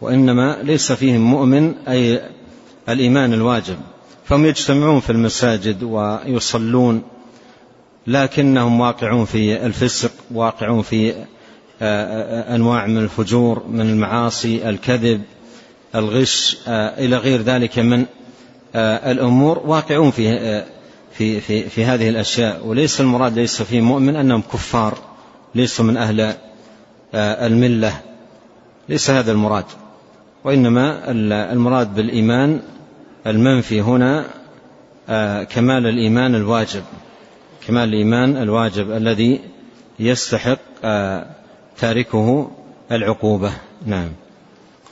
وإنما 0.00 0.58
ليس 0.62 0.92
فيهم 0.92 1.20
مؤمن 1.20 1.74
أي 1.88 2.22
الإيمان 2.88 3.32
الواجب. 3.32 3.76
فهم 4.24 4.46
يجتمعون 4.46 5.00
في 5.00 5.10
المساجد 5.10 5.82
ويصلون 5.82 7.02
لكنهم 8.06 8.80
واقعون 8.80 9.24
في 9.24 9.66
الفسق 9.66 10.10
واقعون 10.30 10.82
في 10.82 11.14
أنواع 11.82 12.86
من 12.86 12.98
الفجور 12.98 13.62
من 13.68 13.80
المعاصي 13.80 14.68
الكذب 14.68 15.22
الغش 15.94 16.58
إلى 16.68 17.16
غير 17.16 17.42
ذلك 17.42 17.78
من 17.78 18.06
آه، 18.74 19.10
الأمور. 19.12 19.62
واقعون 19.66 20.10
في 20.10 20.30
آه، 20.30 20.64
في 21.12 21.40
في 21.40 21.62
في 21.68 21.84
هذه 21.84 22.08
الأشياء. 22.08 22.66
وليس 22.66 23.00
المراد 23.00 23.38
ليس 23.38 23.62
في 23.62 23.80
مؤمن 23.80 24.16
أنهم 24.16 24.42
كفار 24.52 24.98
ليسوا 25.54 25.84
من 25.84 25.96
أهل 25.96 26.20
آه، 27.14 27.46
الملة. 27.46 28.00
ليس 28.88 29.10
هذا 29.10 29.32
المراد. 29.32 29.64
وإنما 30.46 31.10
المراد 31.52 31.94
بالإيمان 31.94 32.60
المنفي 33.26 33.80
هنا 33.80 34.24
كمال 35.44 35.86
الإيمان 35.86 36.34
الواجب. 36.34 36.82
كمال 37.66 37.88
الإيمان 37.88 38.36
الواجب 38.36 38.90
الذي 38.90 39.40
يستحق 39.98 40.58
تاركه 41.78 42.50
العقوبة. 42.92 43.52
نعم. 43.86 44.08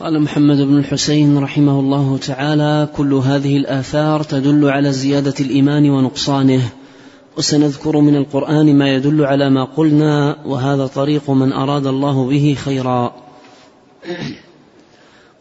قال 0.01 0.21
محمد 0.23 0.57
بن 0.57 0.79
الحسين 0.79 1.39
رحمه 1.39 1.81
الله 1.81 2.19
تعالى 2.19 2.89
كل 2.97 3.15
هذه 3.15 3.57
الآثار 3.57 4.23
تدل 4.23 4.69
على 4.69 4.93
زيادة 4.93 5.35
الإيمان 5.41 5.91
ونقصانه 5.91 6.63
وسنذكر 7.39 8.01
من 8.01 8.17
القرآن 8.17 8.79
ما 8.79 8.95
يدل 8.95 9.25
على 9.25 9.51
ما 9.51 9.65
قلنا 9.65 10.37
وهذا 10.47 10.87
طريق 10.87 11.31
من 11.31 11.53
أراد 11.53 11.87
الله 11.87 12.29
به 12.29 12.57
خيرا. 12.65 13.15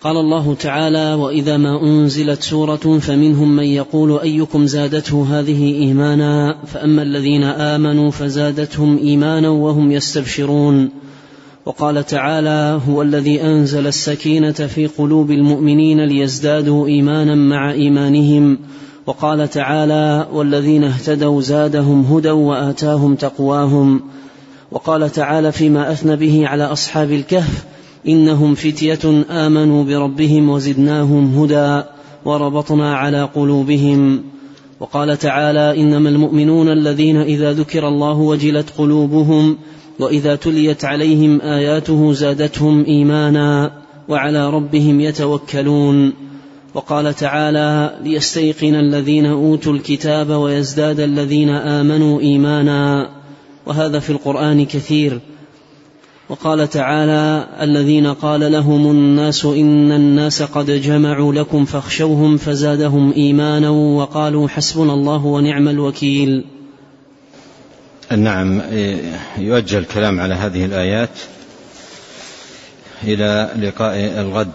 قال 0.03 0.17
الله 0.17 0.53
تعالى 0.53 1.13
واذا 1.13 1.57
ما 1.57 1.83
انزلت 1.83 2.41
سوره 2.43 2.99
فمنهم 2.99 3.55
من 3.55 3.63
يقول 3.63 4.19
ايكم 4.19 4.65
زادته 4.65 5.39
هذه 5.39 5.73
ايمانا؟ 5.73 6.57
فاما 6.65 7.01
الذين 7.01 7.43
امنوا 7.43 8.11
فزادتهم 8.11 8.97
ايمانا 8.97 9.49
وهم 9.49 9.91
يستبشرون. 9.91 10.89
وقال 11.65 12.05
تعالى 12.05 12.81
هو 12.89 13.01
الذي 13.01 13.41
انزل 13.41 13.87
السكينه 13.87 14.51
في 14.51 14.87
قلوب 14.87 15.31
المؤمنين 15.31 16.05
ليزدادوا 16.05 16.87
ايمانا 16.87 17.35
مع 17.35 17.71
ايمانهم. 17.71 18.59
وقال 19.05 19.49
تعالى 19.49 20.27
والذين 20.33 20.83
اهتدوا 20.83 21.41
زادهم 21.41 22.01
هدى 22.01 22.31
واتاهم 22.31 23.15
تقواهم. 23.15 24.01
وقال 24.71 25.09
تعالى 25.09 25.51
فيما 25.51 25.91
أثنى 25.91 26.15
به 26.15 26.47
على 26.47 26.63
أصحاب 26.63 27.11
الكهف 27.11 27.65
إنهم 28.07 28.55
فتية 28.55 29.23
آمنوا 29.29 29.83
بربهم 29.83 30.49
وزدناهم 30.49 31.35
هدى 31.35 31.83
وربطنا 32.25 32.95
على 32.95 33.23
قلوبهم. 33.23 34.23
وقال 34.79 35.17
تعالى 35.17 35.81
إنما 35.81 36.09
المؤمنون 36.09 36.71
الذين 36.71 37.17
إذا 37.17 37.53
ذكر 37.53 37.87
الله 37.87 38.17
وجلت 38.17 38.69
قلوبهم 38.77 39.57
وإذا 39.99 40.35
تليت 40.35 40.85
عليهم 40.85 41.41
آياته 41.41 42.13
زادتهم 42.13 42.85
إيمانا 42.85 43.71
وعلى 44.09 44.49
ربهم 44.49 45.01
يتوكلون. 45.01 46.13
وقال 46.73 47.13
تعالى 47.13 47.97
ليستيقن 48.03 48.75
الذين 48.75 49.25
أوتوا 49.25 49.73
الكتاب 49.73 50.29
ويزداد 50.29 50.99
الذين 50.99 51.49
آمنوا 51.49 52.21
إيمانا. 52.21 53.09
وهذا 53.65 53.99
في 53.99 54.09
القرآن 54.09 54.65
كثير. 54.65 55.19
وقال 56.29 56.69
تعالى 56.69 57.47
الذين 57.61 58.13
قال 58.13 58.51
لهم 58.51 58.91
الناس 58.91 59.45
إن 59.45 59.91
الناس 59.91 60.43
قد 60.43 60.71
جمعوا 60.71 61.33
لكم 61.33 61.65
فاخشوهم 61.65 62.37
فزادهم 62.37 63.13
إيمانا 63.13 63.69
وقالوا 63.69 64.47
حسبنا 64.47 64.93
الله 64.93 65.25
ونعم 65.25 65.67
الوكيل. 65.67 66.45
نعم 68.17 68.61
يؤجل 69.37 69.77
الكلام 69.79 70.19
على 70.19 70.33
هذه 70.33 70.65
الآيات 70.65 71.09
إلى 73.03 73.49
لقاء 73.59 73.95
الغد 73.97 74.51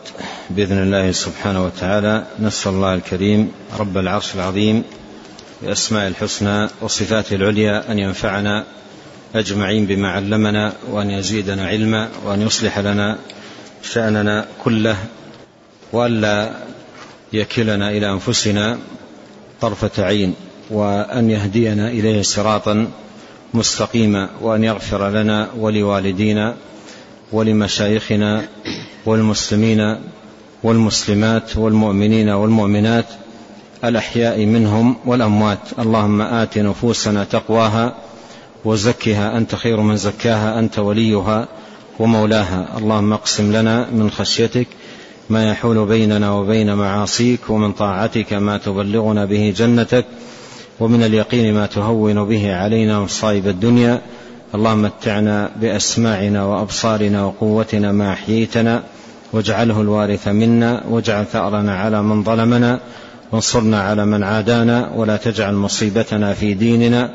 بإذن 0.50 0.82
الله 0.82 1.12
سبحانه 1.12 1.64
وتعالى. 1.64 2.26
نسأل 2.40 2.72
الله 2.72 2.94
الكريم 2.94 3.52
رب 3.78 3.98
العرش 3.98 4.34
العظيم 4.34 4.82
بأسماء 5.62 6.08
الحسنى 6.08 6.68
وصفاته 6.80 7.36
العليا 7.36 7.92
أن 7.92 7.98
ينفعنا 7.98 8.64
أجمعين 9.34 9.86
بما 9.86 10.08
علمنا 10.10 10.72
وأن 10.90 11.10
يزيدنا 11.10 11.66
علما 11.66 12.08
وأن 12.24 12.42
يصلح 12.42 12.78
لنا 12.78 13.18
شأننا 13.82 14.46
كله 14.64 14.96
وألا 15.92 16.50
يكلنا 17.32 17.90
إلى 17.90 18.10
أنفسنا 18.10 18.78
طرفة 19.60 20.04
عين 20.04 20.34
وأن 20.70 21.30
يهدينا 21.30 21.88
إليه 21.88 22.22
صراطا 22.22 22.88
مستقيما 23.54 24.28
وأن 24.40 24.64
يغفر 24.64 25.10
لنا 25.10 25.48
ولوالدينا 25.58 26.54
ولمشايخنا 27.32 28.44
والمسلمين 29.06 29.96
والمسلمات 30.62 31.56
والمؤمنين 31.56 32.28
والمؤمنات 32.28 33.06
الأحياء 33.84 34.44
منهم 34.46 34.96
والأموات 35.06 35.58
اللهم 35.78 36.20
آت 36.20 36.58
نفوسنا 36.58 37.24
تقواها 37.24 37.94
وزكها 38.64 39.36
أنت 39.36 39.54
خير 39.54 39.80
من 39.80 39.96
زكاها 39.96 40.58
أنت 40.58 40.78
وليها 40.78 41.48
ومولاها. 41.98 42.78
اللهم 42.78 43.12
اقسم 43.12 43.52
لنا 43.52 43.86
من 43.92 44.10
خشيتك 44.10 44.66
ما 45.30 45.50
يحول 45.50 45.86
بيننا 45.86 46.32
وبين 46.32 46.74
معاصيك 46.74 47.40
ومن 47.48 47.72
طاعتك 47.72 48.32
ما 48.32 48.58
تبلغنا 48.58 49.24
به 49.24 49.54
جنتك 49.56 50.04
ومن 50.80 51.02
اليقين 51.02 51.54
ما 51.54 51.66
تهون 51.66 52.24
به 52.24 52.54
علينا 52.54 53.00
مصائب 53.00 53.46
الدنيا. 53.48 54.00
اللهم 54.54 54.82
متعنا 54.82 55.50
بأسماعنا 55.60 56.44
وأبصارنا 56.44 57.24
وقوتنا 57.24 57.92
ما 57.92 58.12
أحييتنا 58.12 58.82
واجعله 59.32 59.80
الوارث 59.80 60.28
منا 60.28 60.84
واجعل 60.88 61.26
ثأرنا 61.26 61.78
على 61.78 62.02
من 62.02 62.24
ظلمنا 62.24 62.80
وانصرنا 63.32 63.82
على 63.82 64.06
من 64.06 64.22
عادانا 64.22 64.92
ولا 64.96 65.16
تجعل 65.16 65.54
مصيبتنا 65.54 66.34
في 66.34 66.54
ديننا. 66.54 67.14